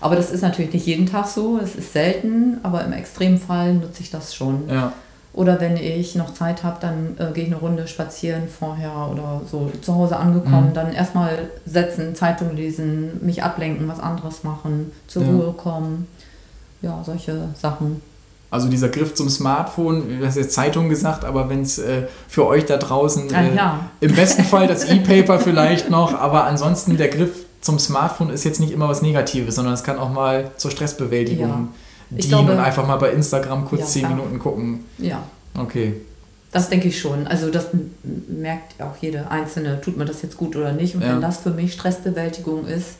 Aber 0.00 0.16
das 0.16 0.30
ist 0.30 0.40
natürlich 0.40 0.72
nicht 0.72 0.86
jeden 0.86 1.04
Tag 1.06 1.26
so, 1.26 1.58
es 1.62 1.74
ist 1.74 1.92
selten, 1.92 2.58
aber 2.62 2.82
im 2.84 2.92
Extremfall 2.94 3.74
nutze 3.74 4.00
ich 4.00 4.10
das 4.10 4.34
schon. 4.34 4.62
ja. 4.70 4.92
Oder 5.34 5.60
wenn 5.60 5.76
ich 5.76 6.14
noch 6.14 6.32
Zeit 6.32 6.62
habe, 6.62 6.76
dann 6.80 7.16
äh, 7.18 7.32
gehe 7.32 7.44
ich 7.44 7.50
eine 7.50 7.58
Runde 7.60 7.88
spazieren 7.88 8.44
vorher 8.48 9.08
oder 9.10 9.40
so 9.50 9.70
zu 9.82 9.94
Hause 9.94 10.16
angekommen, 10.16 10.68
Mhm. 10.70 10.74
dann 10.74 10.92
erstmal 10.92 11.48
setzen, 11.66 12.14
Zeitung 12.14 12.54
lesen, 12.56 13.18
mich 13.20 13.42
ablenken, 13.42 13.88
was 13.88 13.98
anderes 14.00 14.44
machen, 14.44 14.92
zur 15.08 15.22
Ja. 15.22 15.28
Ruhe 15.30 15.52
kommen. 15.52 16.06
Ja, 16.82 17.02
solche 17.04 17.48
Sachen. 17.60 18.00
Also 18.50 18.68
dieser 18.68 18.88
Griff 18.88 19.14
zum 19.14 19.28
Smartphone, 19.28 20.20
du 20.20 20.24
hast 20.26 20.36
jetzt 20.36 20.52
Zeitung 20.54 20.88
gesagt, 20.88 21.24
aber 21.24 21.48
wenn 21.48 21.62
es 21.62 21.78
äh, 21.78 22.02
für 22.28 22.46
euch 22.46 22.66
da 22.66 22.76
draußen 22.76 23.34
Ah, 23.34 23.42
äh, 23.42 23.56
ja. 23.56 23.80
im 24.00 24.14
besten 24.14 24.44
Fall 24.44 24.68
das 24.68 24.84
E-Paper 24.90 25.40
vielleicht 25.40 25.90
noch, 25.90 26.14
aber 26.14 26.44
ansonsten 26.44 26.96
der 26.96 27.08
Griff 27.08 27.44
zum 27.60 27.80
Smartphone 27.80 28.30
ist 28.30 28.44
jetzt 28.44 28.60
nicht 28.60 28.70
immer 28.72 28.88
was 28.88 29.02
Negatives, 29.02 29.56
sondern 29.56 29.74
es 29.74 29.82
kann 29.82 29.98
auch 29.98 30.10
mal 30.12 30.52
zur 30.58 30.70
Stressbewältigung 30.70 31.48
Ja. 31.48 31.68
Ich 32.16 32.26
dienen 32.28 32.38
glaube- 32.46 32.52
und 32.52 32.58
einfach 32.64 32.86
mal 32.86 32.96
bei 32.96 33.10
Instagram 33.10 33.64
kurz 33.66 33.80
Ja, 33.82 33.86
zehn 33.86 34.02
klar. 34.02 34.14
Minuten 34.16 34.38
gucken. 34.38 34.84
Ja, 34.98 35.22
Okay. 35.58 35.94
das 36.52 36.68
denke 36.68 36.88
ich 36.88 36.98
schon. 37.00 37.26
Also 37.26 37.50
das 37.50 37.66
merkt 38.28 38.80
auch 38.82 38.96
jede 39.00 39.30
Einzelne, 39.30 39.80
tut 39.80 39.96
mir 39.96 40.04
das 40.04 40.22
jetzt 40.22 40.36
gut 40.36 40.54
oder 40.56 40.72
nicht. 40.72 40.94
Und 40.94 41.02
Ja. 41.02 41.08
wenn 41.10 41.20
das 41.20 41.38
für 41.38 41.50
mich 41.50 41.72
Stressbewältigung 41.72 42.66
ist, 42.66 42.96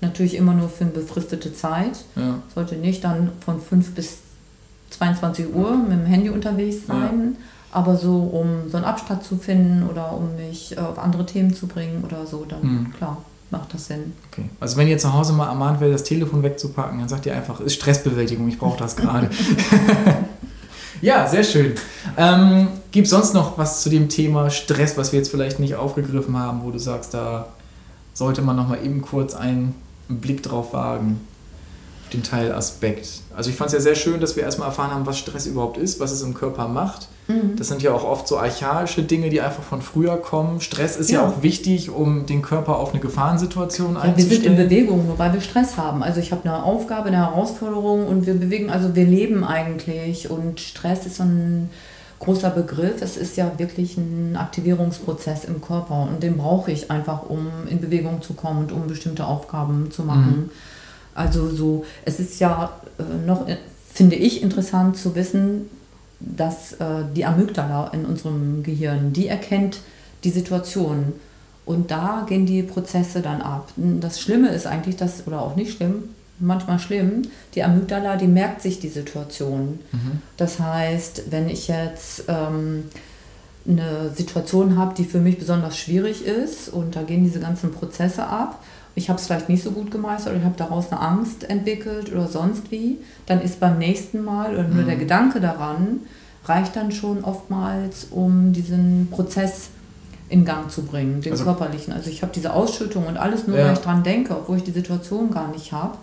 natürlich 0.00 0.34
immer 0.34 0.52
nur 0.54 0.68
für 0.68 0.84
eine 0.84 0.92
befristete 0.92 1.54
Zeit. 1.54 2.04
Ja. 2.16 2.40
sollte 2.54 2.76
nicht 2.76 3.02
dann 3.04 3.30
von 3.44 3.60
5 3.60 3.94
bis 3.94 4.18
22 4.90 5.52
Uhr 5.54 5.76
mit 5.76 5.92
dem 5.92 6.06
Handy 6.06 6.30
unterwegs 6.30 6.86
sein, 6.86 7.36
aber 7.72 7.96
so, 7.96 8.18
um 8.18 8.70
so 8.70 8.76
einen 8.76 8.84
Abstand 8.86 9.24
zu 9.24 9.36
finden 9.36 9.88
oder 9.88 10.12
um 10.12 10.36
mich 10.36 10.76
äh, 10.76 10.80
auf 10.80 10.98
andere 10.98 11.26
Themen 11.26 11.52
zu 11.54 11.66
bringen 11.66 12.04
oder 12.06 12.26
so, 12.26 12.44
dann 12.44 12.60
Mhm. 12.62 12.92
klar, 12.96 13.24
macht 13.58 13.74
das 13.74 13.86
Sinn. 13.86 14.12
Okay. 14.30 14.44
Also 14.60 14.76
wenn 14.76 14.88
ihr 14.88 14.98
zu 14.98 15.12
Hause 15.12 15.32
mal 15.32 15.48
ermahnt 15.48 15.80
werdet, 15.80 15.94
das 15.94 16.04
Telefon 16.04 16.42
wegzupacken, 16.42 16.98
dann 16.98 17.08
sagt 17.08 17.26
ihr 17.26 17.34
einfach, 17.34 17.60
ist 17.60 17.74
Stressbewältigung, 17.74 18.48
ich 18.48 18.58
brauche 18.58 18.78
das 18.78 18.96
gerade. 18.96 19.30
Ja, 21.04 21.26
sehr 21.26 21.44
schön. 21.44 21.74
Ähm, 22.16 22.68
Gibt 22.90 23.04
es 23.04 23.10
sonst 23.10 23.34
noch 23.34 23.58
was 23.58 23.82
zu 23.82 23.90
dem 23.90 24.08
Thema 24.08 24.48
Stress, 24.48 24.96
was 24.96 25.12
wir 25.12 25.18
jetzt 25.18 25.28
vielleicht 25.28 25.60
nicht 25.60 25.74
aufgegriffen 25.74 26.34
haben, 26.38 26.62
wo 26.62 26.70
du 26.70 26.78
sagst, 26.78 27.12
da 27.12 27.48
sollte 28.14 28.40
man 28.40 28.56
noch 28.56 28.68
mal 28.68 28.82
eben 28.82 29.02
kurz 29.02 29.34
einen 29.34 29.74
Blick 30.08 30.42
drauf 30.42 30.72
wagen? 30.72 31.20
Den 32.14 32.22
Teilaspekt. 32.22 33.08
Also 33.36 33.50
ich 33.50 33.56
fand 33.56 33.68
es 33.68 33.74
ja 33.74 33.80
sehr 33.80 33.94
schön, 33.94 34.20
dass 34.20 34.36
wir 34.36 34.42
erstmal 34.42 34.68
erfahren 34.68 34.92
haben, 34.92 35.06
was 35.06 35.18
Stress 35.18 35.46
überhaupt 35.46 35.76
ist, 35.76 36.00
was 36.00 36.12
es 36.12 36.22
im 36.22 36.34
Körper 36.34 36.68
macht. 36.68 37.08
Mhm. 37.26 37.56
Das 37.56 37.68
sind 37.68 37.82
ja 37.82 37.92
auch 37.92 38.04
oft 38.04 38.28
so 38.28 38.38
archaische 38.38 39.02
Dinge, 39.02 39.30
die 39.30 39.40
einfach 39.40 39.62
von 39.62 39.82
früher 39.82 40.16
kommen. 40.16 40.60
Stress 40.60 40.96
ist 40.96 41.10
ja, 41.10 41.22
ja 41.22 41.28
auch 41.28 41.42
wichtig, 41.42 41.90
um 41.90 42.26
den 42.26 42.42
Körper 42.42 42.78
auf 42.78 42.92
eine 42.92 43.00
Gefahrensituation 43.00 43.94
ja, 43.94 44.00
einzustellen. 44.00 44.30
Wir 44.30 44.50
sind 44.50 44.60
in 44.60 44.68
Bewegung, 44.68 45.06
nur 45.06 45.18
weil 45.18 45.32
wir 45.32 45.40
Stress 45.40 45.76
haben. 45.76 46.02
Also 46.02 46.20
ich 46.20 46.32
habe 46.32 46.44
eine 46.44 46.62
Aufgabe, 46.62 47.08
eine 47.08 47.18
Herausforderung 47.18 48.06
und 48.06 48.26
wir 48.26 48.34
bewegen, 48.34 48.70
also 48.70 48.94
wir 48.94 49.04
leben 49.04 49.44
eigentlich 49.44 50.30
und 50.30 50.60
Stress 50.60 51.06
ist 51.06 51.16
so 51.16 51.24
ein 51.24 51.70
großer 52.18 52.50
Begriff. 52.50 53.00
Es 53.00 53.16
ist 53.16 53.36
ja 53.36 53.52
wirklich 53.58 53.96
ein 53.96 54.36
Aktivierungsprozess 54.36 55.44
im 55.44 55.60
Körper 55.60 56.08
und 56.10 56.22
den 56.22 56.36
brauche 56.36 56.70
ich 56.70 56.90
einfach, 56.90 57.28
um 57.28 57.48
in 57.68 57.80
Bewegung 57.80 58.22
zu 58.22 58.34
kommen 58.34 58.60
und 58.60 58.72
um 58.72 58.86
bestimmte 58.86 59.26
Aufgaben 59.26 59.90
zu 59.90 60.02
machen. 60.02 60.36
Mhm. 60.36 60.50
Also 61.14 61.48
so, 61.48 61.84
es 62.04 62.20
ist 62.20 62.40
ja 62.40 62.72
äh, 62.98 63.26
noch, 63.26 63.48
äh, 63.48 63.56
finde 63.92 64.16
ich, 64.16 64.42
interessant 64.42 64.96
zu 64.96 65.14
wissen, 65.14 65.70
dass 66.20 66.74
äh, 66.74 67.04
die 67.14 67.24
Amygdala 67.24 67.88
in 67.88 68.04
unserem 68.04 68.62
Gehirn, 68.62 69.12
die 69.12 69.28
erkennt 69.28 69.80
die 70.24 70.30
Situation. 70.30 71.12
Und 71.66 71.90
da 71.90 72.26
gehen 72.28 72.46
die 72.46 72.62
Prozesse 72.62 73.22
dann 73.22 73.40
ab. 73.40 73.70
Das 73.76 74.20
Schlimme 74.20 74.48
ist 74.50 74.66
eigentlich, 74.66 74.96
dass, 74.96 75.26
oder 75.26 75.40
auch 75.40 75.56
nicht 75.56 75.76
schlimm, 75.76 76.04
manchmal 76.38 76.78
schlimm, 76.78 77.22
die 77.54 77.62
Amygdala, 77.62 78.16
die 78.16 78.26
merkt 78.26 78.60
sich 78.60 78.80
die 78.80 78.88
Situation. 78.88 79.78
Mhm. 79.92 80.22
Das 80.36 80.58
heißt, 80.58 81.30
wenn 81.30 81.48
ich 81.48 81.68
jetzt 81.68 82.24
ähm, 82.28 82.84
eine 83.66 84.10
Situation 84.14 84.76
habe, 84.76 84.94
die 84.94 85.04
für 85.04 85.20
mich 85.20 85.38
besonders 85.38 85.78
schwierig 85.78 86.26
ist 86.26 86.68
und 86.68 86.96
da 86.96 87.02
gehen 87.02 87.24
diese 87.24 87.40
ganzen 87.40 87.72
Prozesse 87.72 88.26
ab 88.26 88.62
ich 88.94 89.08
habe 89.08 89.18
es 89.18 89.26
vielleicht 89.26 89.48
nicht 89.48 89.62
so 89.62 89.72
gut 89.72 89.90
gemeistert 89.90 90.32
oder 90.32 90.40
ich 90.40 90.44
habe 90.44 90.56
daraus 90.56 90.90
eine 90.92 91.00
Angst 91.00 91.48
entwickelt 91.48 92.12
oder 92.12 92.28
sonst 92.28 92.70
wie, 92.70 92.98
dann 93.26 93.40
ist 93.40 93.60
beim 93.60 93.78
nächsten 93.78 94.24
Mal 94.24 94.52
oder 94.54 94.64
nur 94.64 94.82
mhm. 94.82 94.86
der 94.86 94.96
Gedanke 94.96 95.40
daran, 95.40 96.00
reicht 96.44 96.76
dann 96.76 96.92
schon 96.92 97.24
oftmals, 97.24 98.08
um 98.10 98.52
diesen 98.52 99.08
Prozess 99.10 99.70
in 100.28 100.44
Gang 100.44 100.70
zu 100.70 100.82
bringen, 100.82 101.20
den 101.20 101.32
also, 101.32 101.44
körperlichen. 101.44 101.92
Also 101.92 102.10
ich 102.10 102.22
habe 102.22 102.32
diese 102.34 102.52
Ausschüttung 102.52 103.06
und 103.06 103.16
alles 103.16 103.46
nur, 103.46 103.58
ja. 103.58 103.66
weil 103.66 103.74
ich 103.74 103.80
dran 103.80 104.02
denke, 104.02 104.36
obwohl 104.36 104.58
ich 104.58 104.64
die 104.64 104.72
Situation 104.72 105.30
gar 105.30 105.48
nicht 105.48 105.72
habe. 105.72 105.98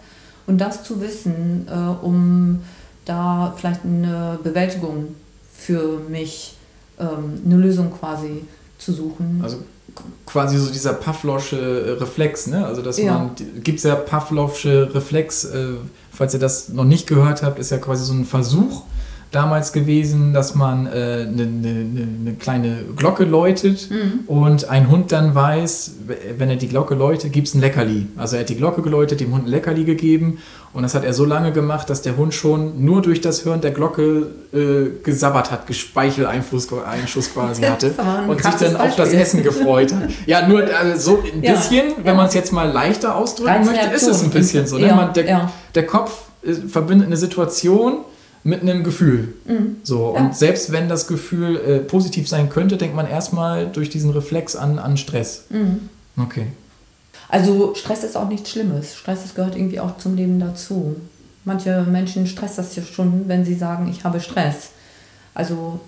Und 0.47 0.60
das 0.60 0.84
zu 0.84 1.01
wissen, 1.01 1.67
äh, 1.69 2.06
um 2.06 2.62
da 3.06 3.54
vielleicht 3.56 3.86
eine 3.86 4.39
Bewältigung 4.43 5.15
für 5.54 5.99
mich, 6.10 6.56
ähm, 6.99 7.41
eine 7.45 7.58
Lösung 7.58 7.91
quasi 7.91 8.45
zu 8.77 8.93
suchen. 8.93 9.41
Also 9.43 9.58
quasi 10.25 10.58
so 10.58 10.71
dieser 10.71 10.93
Pavlovsche 10.93 11.58
äh, 11.58 11.91
Reflex, 11.99 12.47
ne? 12.47 12.65
Also 12.65 12.82
dass 12.82 12.97
ja. 12.97 13.13
man, 13.17 13.32
gibt 13.63 13.80
es 13.80 13.84
ja 13.84 13.95
Pavlovsche 13.95 14.93
Reflex, 14.93 15.45
äh, 15.45 15.73
falls 16.12 16.34
ihr 16.34 16.39
das 16.39 16.69
noch 16.69 16.86
nicht 16.86 17.08
gehört 17.08 17.43
habt, 17.43 17.60
ist 17.60 17.71
ja 17.71 17.77
quasi 17.77 18.06
so 18.06 18.13
ein 18.13 18.25
Versuch, 18.25 18.84
damals 19.31 19.71
gewesen, 19.71 20.33
dass 20.33 20.55
man 20.55 20.87
eine 20.87 20.95
äh, 20.95 21.25
ne, 21.25 21.45
ne, 21.45 21.83
ne 22.23 22.33
kleine 22.33 22.79
Glocke 22.97 23.23
läutet 23.23 23.89
mhm. 23.89 24.25
und 24.27 24.69
ein 24.69 24.89
Hund 24.89 25.13
dann 25.13 25.33
weiß, 25.33 25.93
wenn 26.37 26.49
er 26.49 26.57
die 26.57 26.67
Glocke 26.67 26.95
läutet, 26.95 27.31
gibt 27.31 27.47
es 27.47 27.53
ein 27.53 27.61
Leckerli. 27.61 28.07
Also 28.17 28.35
er 28.35 28.41
hat 28.41 28.49
die 28.49 28.57
Glocke 28.57 28.81
geläutet, 28.81 29.21
dem 29.21 29.33
Hund 29.33 29.45
ein 29.45 29.49
Leckerli 29.49 29.85
gegeben 29.85 30.39
und 30.73 30.83
das 30.83 30.95
hat 30.95 31.05
er 31.05 31.13
so 31.13 31.23
lange 31.23 31.53
gemacht, 31.53 31.89
dass 31.89 32.01
der 32.01 32.17
Hund 32.17 32.33
schon 32.33 32.83
nur 32.83 33.01
durch 33.01 33.21
das 33.21 33.45
Hören 33.45 33.61
der 33.61 33.71
Glocke 33.71 34.27
äh, 34.53 35.01
gesabbert 35.01 35.49
hat, 35.49 35.65
Gespeicheleinschuss 35.65 36.67
quasi 36.67 37.61
hatte 37.63 37.93
und 38.27 38.43
sich 38.43 38.55
dann 38.55 38.75
auf 38.75 38.95
das 38.97 39.13
Essen 39.13 39.43
gefreut 39.43 39.93
hat. 39.93 40.09
Ja, 40.25 40.45
nur 40.45 40.63
also 40.77 41.15
so 41.15 41.23
ein 41.23 41.39
bisschen, 41.39 41.87
ja. 41.87 41.95
wenn 42.03 42.17
man 42.17 42.27
es 42.27 42.33
jetzt 42.33 42.51
mal 42.51 42.69
leichter 42.69 43.15
ausdrücken 43.15 43.65
möchte, 43.65 43.95
ist 43.95 44.07
es 44.07 44.23
ein 44.23 44.29
bisschen 44.29 44.67
so. 44.67 44.77
Ne? 44.77 44.87
Ja, 44.87 44.95
man, 44.95 45.13
der, 45.13 45.25
ja. 45.25 45.51
der 45.73 45.85
Kopf 45.85 46.11
äh, 46.43 46.53
verbindet 46.53 47.07
eine 47.07 47.17
Situation 47.17 47.99
mit 48.43 48.62
einem 48.62 48.84
Gefühl. 48.84 49.34
Mhm. 49.45 49.77
So, 49.84 50.13
ja. 50.15 50.21
und 50.21 50.36
selbst 50.36 50.71
wenn 50.71 50.89
das 50.89 51.08
Gefühl 51.08 51.58
äh, 51.58 51.80
positiv 51.80 52.27
sein 52.27 52.49
könnte, 52.49 52.77
denkt 52.77 52.95
man 52.95 53.08
erstmal 53.08 53.67
durch 53.67 53.89
diesen 53.89 54.12
Reflex 54.12 54.56
an, 54.56 54.80
an 54.80 54.97
Stress. 54.97 55.45
Mhm. 55.49 55.89
Okay. 56.17 56.47
Also 57.30 57.75
Stress 57.75 58.04
ist 58.04 58.17
auch 58.17 58.27
nichts 58.27 58.51
Schlimmes. 58.51 58.95
Stress 58.95 59.21
das 59.23 59.36
gehört 59.36 59.56
irgendwie 59.56 59.80
auch 59.80 59.97
zum 59.97 60.15
Leben 60.15 60.39
dazu. 60.39 60.95
Manche 61.45 61.84
Menschen 61.84 62.27
stresst 62.27 62.58
das 62.58 62.75
ja 62.75 62.84
schon, 62.84 63.27
wenn 63.27 63.45
sie 63.45 63.56
sagen, 63.56 63.89
ich 63.89 64.04
habe 64.04 64.19
Stress. 64.19 64.71
Also 65.34 65.80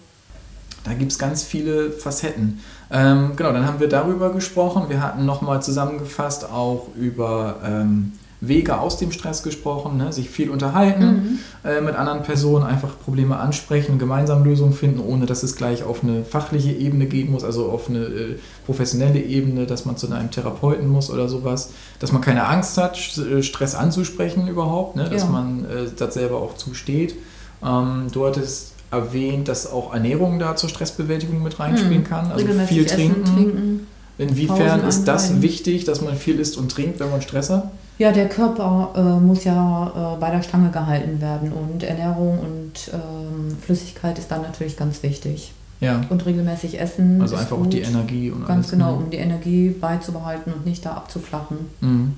da 0.83 0.93
gibt 0.93 1.11
es 1.11 1.19
ganz 1.19 1.43
viele 1.43 1.91
Facetten. 1.91 2.59
Ähm, 2.91 3.33
genau, 3.35 3.51
dann 3.51 3.65
haben 3.65 3.79
wir 3.79 3.89
darüber 3.89 4.31
gesprochen. 4.33 4.85
Wir 4.89 5.01
hatten 5.01 5.25
nochmal 5.25 5.61
zusammengefasst 5.61 6.49
auch 6.49 6.87
über 6.95 7.61
ähm, 7.65 8.13
Wege 8.47 8.79
aus 8.79 8.97
dem 8.97 9.11
Stress 9.11 9.41
gesprochen, 9.41 9.97
ne? 9.97 10.11
sich 10.11 10.29
viel 10.29 10.49
unterhalten 10.49 11.05
mhm. 11.05 11.39
äh, 11.63 11.81
mit 11.81 11.95
anderen 11.95 12.23
Personen, 12.23 12.65
einfach 12.65 12.99
Probleme 12.99 13.37
ansprechen, 13.37 13.97
gemeinsam 13.97 14.43
Lösungen 14.43 14.73
finden, 14.73 14.99
ohne 14.99 15.25
dass 15.25 15.43
es 15.43 15.55
gleich 15.55 15.83
auf 15.83 16.03
eine 16.03 16.25
fachliche 16.25 16.71
Ebene 16.71 17.05
gehen 17.05 17.31
muss, 17.31 17.43
also 17.43 17.69
auf 17.69 17.89
eine 17.89 17.99
äh, 17.99 18.35
professionelle 18.65 19.21
Ebene, 19.21 19.65
dass 19.65 19.85
man 19.85 19.95
zu 19.95 20.11
einem 20.11 20.29
Therapeuten 20.29 20.89
muss 20.89 21.09
oder 21.09 21.29
sowas, 21.29 21.71
dass 21.99 22.11
man 22.11 22.21
keine 22.21 22.45
Angst 22.45 22.77
hat, 22.77 22.97
äh, 23.17 23.41
Stress 23.43 23.75
anzusprechen 23.75 24.47
überhaupt, 24.47 24.95
ne? 24.95 25.09
dass 25.09 25.23
ja. 25.23 25.29
man 25.29 25.65
äh, 25.65 25.89
das 25.95 26.13
selber 26.13 26.37
auch 26.37 26.57
zusteht. 26.57 27.15
Ähm, 27.63 28.07
du 28.11 28.25
hattest 28.25 28.73
erwähnt, 28.91 29.47
dass 29.47 29.71
auch 29.71 29.93
Ernährung 29.93 30.37
da 30.37 30.55
zur 30.55 30.69
Stressbewältigung 30.69 31.41
mit 31.41 31.59
reinspielen 31.59 31.99
mhm. 31.99 32.07
kann, 32.07 32.31
also 32.31 32.45
viel 32.67 32.85
trinken. 32.85 33.25
trinken. 33.25 33.87
Inwiefern 34.17 34.85
ist 34.87 35.05
das 35.05 35.41
wichtig, 35.41 35.85
dass 35.85 36.01
man 36.01 36.15
viel 36.15 36.39
isst 36.39 36.57
und 36.57 36.71
trinkt, 36.71 36.99
wenn 36.99 37.09
man 37.09 37.21
Stress 37.21 37.49
hat? 37.49 37.71
Ja, 37.97 38.11
der 38.11 38.27
Körper 38.27 38.91
äh, 38.95 39.23
muss 39.23 39.43
ja 39.43 40.15
äh, 40.15 40.19
bei 40.19 40.31
der 40.31 40.41
Stange 40.41 40.71
gehalten 40.71 41.21
werden 41.21 41.53
und 41.53 41.83
Ernährung 41.83 42.39
und 42.39 42.91
ähm, 42.91 43.55
Flüssigkeit 43.61 44.17
ist 44.17 44.31
dann 44.31 44.41
natürlich 44.41 44.77
ganz 44.77 45.03
wichtig. 45.03 45.53
Ja. 45.79 46.01
Und 46.09 46.25
regelmäßig 46.25 46.79
essen. 46.79 47.21
Also 47.21 47.35
einfach 47.35 47.57
gut. 47.57 47.67
auch 47.67 47.69
die 47.69 47.81
Energie 47.81 48.31
und 48.31 48.45
Ganz 48.45 48.67
alles. 48.67 48.71
genau, 48.71 48.95
mhm. 48.95 49.03
um 49.03 49.09
die 49.09 49.17
Energie 49.17 49.69
beizubehalten 49.69 50.53
und 50.53 50.65
nicht 50.65 50.85
da 50.85 50.93
abzuflachen. 50.93 51.57
Mhm. 51.81 52.13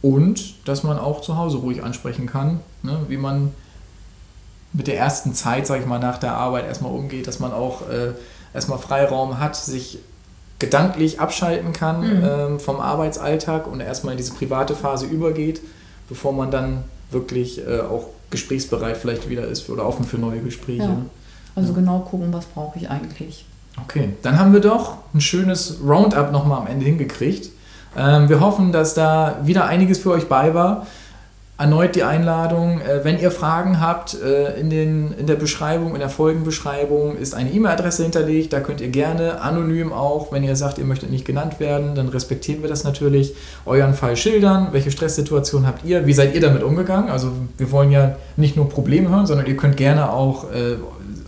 Und 0.00 0.66
dass 0.66 0.84
man 0.84 0.98
auch 0.98 1.20
zu 1.20 1.36
Hause 1.36 1.58
ruhig 1.58 1.82
ansprechen 1.82 2.26
kann, 2.26 2.60
ne? 2.82 2.98
wie 3.08 3.16
man 3.16 3.52
mit 4.72 4.86
der 4.86 4.96
ersten 4.96 5.34
Zeit, 5.34 5.66
sag 5.66 5.80
ich 5.80 5.86
mal, 5.86 5.98
nach 5.98 6.18
der 6.18 6.34
Arbeit 6.34 6.66
erstmal 6.66 6.92
umgeht, 6.92 7.26
dass 7.26 7.40
man 7.40 7.52
auch 7.52 7.88
äh, 7.88 8.12
erstmal 8.54 8.78
Freiraum 8.78 9.38
hat, 9.38 9.56
sich 9.56 9.98
gedanklich 10.58 11.20
abschalten 11.20 11.72
kann 11.72 12.00
mhm. 12.00 12.24
ähm, 12.24 12.60
vom 12.60 12.80
Arbeitsalltag 12.80 13.66
und 13.66 13.80
erstmal 13.80 14.12
in 14.12 14.18
diese 14.18 14.32
private 14.34 14.74
Phase 14.74 15.06
übergeht, 15.06 15.60
bevor 16.08 16.32
man 16.32 16.50
dann 16.50 16.84
wirklich 17.10 17.66
äh, 17.66 17.80
auch 17.80 18.08
gesprächsbereit 18.30 18.96
vielleicht 18.96 19.28
wieder 19.28 19.46
ist 19.46 19.70
oder 19.70 19.86
offen 19.86 20.04
für 20.04 20.18
neue 20.18 20.40
Gespräche. 20.40 20.82
Ja. 20.82 21.02
Also 21.54 21.70
ja. 21.70 21.78
genau 21.78 22.00
gucken, 22.00 22.32
was 22.32 22.44
brauche 22.46 22.78
ich 22.78 22.90
eigentlich. 22.90 23.44
Okay, 23.84 24.10
dann 24.22 24.38
haben 24.38 24.52
wir 24.52 24.60
doch 24.60 24.96
ein 25.14 25.20
schönes 25.20 25.78
Roundup 25.86 26.32
nochmal 26.32 26.62
am 26.62 26.66
Ende 26.66 26.84
hingekriegt. 26.84 27.50
Ähm, 27.96 28.28
wir 28.28 28.40
hoffen, 28.40 28.72
dass 28.72 28.94
da 28.94 29.38
wieder 29.44 29.66
einiges 29.66 29.98
für 29.98 30.10
euch 30.10 30.28
bei 30.28 30.54
war 30.54 30.86
erneut 31.58 31.96
die 31.96 32.04
Einladung, 32.04 32.80
äh, 32.80 33.04
wenn 33.04 33.18
ihr 33.18 33.32
Fragen 33.32 33.80
habt, 33.80 34.16
äh, 34.22 34.58
in, 34.60 34.70
den, 34.70 35.12
in 35.18 35.26
der 35.26 35.34
Beschreibung, 35.34 35.94
in 35.94 35.98
der 35.98 36.08
Folgenbeschreibung 36.08 37.16
ist 37.16 37.34
eine 37.34 37.50
E-Mail-Adresse 37.50 38.04
hinterlegt. 38.04 38.52
Da 38.52 38.60
könnt 38.60 38.80
ihr 38.80 38.88
gerne 38.88 39.40
anonym 39.40 39.92
auch, 39.92 40.30
wenn 40.30 40.44
ihr 40.44 40.54
sagt, 40.54 40.78
ihr 40.78 40.84
möchtet 40.84 41.10
nicht 41.10 41.24
genannt 41.24 41.58
werden, 41.58 41.96
dann 41.96 42.08
respektieren 42.08 42.62
wir 42.62 42.68
das 42.68 42.84
natürlich, 42.84 43.34
euren 43.66 43.92
Fall 43.94 44.16
schildern. 44.16 44.68
Welche 44.70 44.92
Stresssituation 44.92 45.66
habt 45.66 45.84
ihr? 45.84 46.06
Wie 46.06 46.12
seid 46.12 46.32
ihr 46.34 46.40
damit 46.40 46.62
umgegangen? 46.62 47.10
Also 47.10 47.32
wir 47.56 47.72
wollen 47.72 47.90
ja 47.90 48.16
nicht 48.36 48.56
nur 48.56 48.68
Probleme 48.68 49.08
hören, 49.08 49.26
sondern 49.26 49.46
ihr 49.48 49.56
könnt 49.56 49.76
gerne 49.76 50.12
auch 50.12 50.44
äh, 50.52 50.76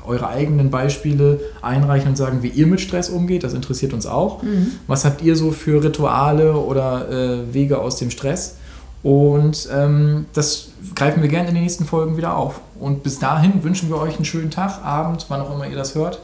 eure 0.07 0.29
eigenen 0.29 0.71
Beispiele 0.71 1.41
einreichen 1.61 2.11
und 2.11 2.17
sagen, 2.17 2.45
wie 2.45 2.49
ihr 2.49 2.69
mit 2.69 2.81
Stress 2.81 3.09
umgeht. 3.09 3.43
Das 3.43 3.53
interessiert 3.53 3.93
uns 3.93 4.07
auch. 4.07 4.45
Mhm. 4.45 4.73
Was 4.87 5.05
habt 5.05 5.23
ihr 5.23 5.35
so 5.35 5.51
für 5.51 5.83
Rituale 5.83 6.55
oder 6.55 7.11
äh, 7.11 7.53
Wege 7.53 7.79
aus 7.79 7.97
dem 7.97 8.11
Stress? 8.11 8.57
Und 9.03 9.69
ähm, 9.73 10.27
das 10.33 10.69
greifen 10.95 11.23
wir 11.23 11.29
gerne 11.29 11.49
in 11.49 11.55
den 11.55 11.63
nächsten 11.63 11.85
Folgen 11.85 12.17
wieder 12.17 12.37
auf. 12.37 12.61
Und 12.79 13.03
bis 13.03 13.19
dahin 13.19 13.63
wünschen 13.63 13.89
wir 13.89 13.99
euch 13.99 14.17
einen 14.17 14.25
schönen 14.25 14.51
Tag, 14.51 14.85
Abend, 14.85 15.27
wann 15.29 15.41
auch 15.41 15.55
immer 15.55 15.67
ihr 15.67 15.77
das 15.77 15.95
hört. 15.95 16.21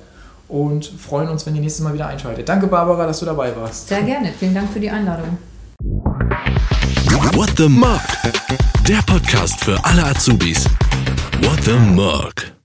Und 0.49 0.87
freuen 0.87 1.29
uns, 1.29 1.45
wenn 1.47 1.55
ihr 1.57 1.61
nächstes 1.61 1.83
Mal 1.83 1.95
wieder 1.95 2.07
einschaltet. 2.07 2.49
Danke, 2.49 2.67
Barbara, 2.69 3.07
dass 3.07 3.19
du 3.19 3.27
dabei 3.27 3.55
warst. 3.57 3.89
Sehr 3.89 4.03
gerne. 4.03 4.33
Vielen 4.39 4.55
Dank 4.55 4.71
für 4.71 4.81
die 4.81 4.91
Einladung. 4.91 5.39
What 7.33 7.51
the 7.57 7.69
Mug? 7.69 8.01
Der 8.87 9.03
Podcast 9.03 9.65
für 9.65 9.83
alle 9.85 10.05
Azubis. 10.05 10.67
What 11.43 11.65
the 11.65 11.73
Mug? 11.73 12.56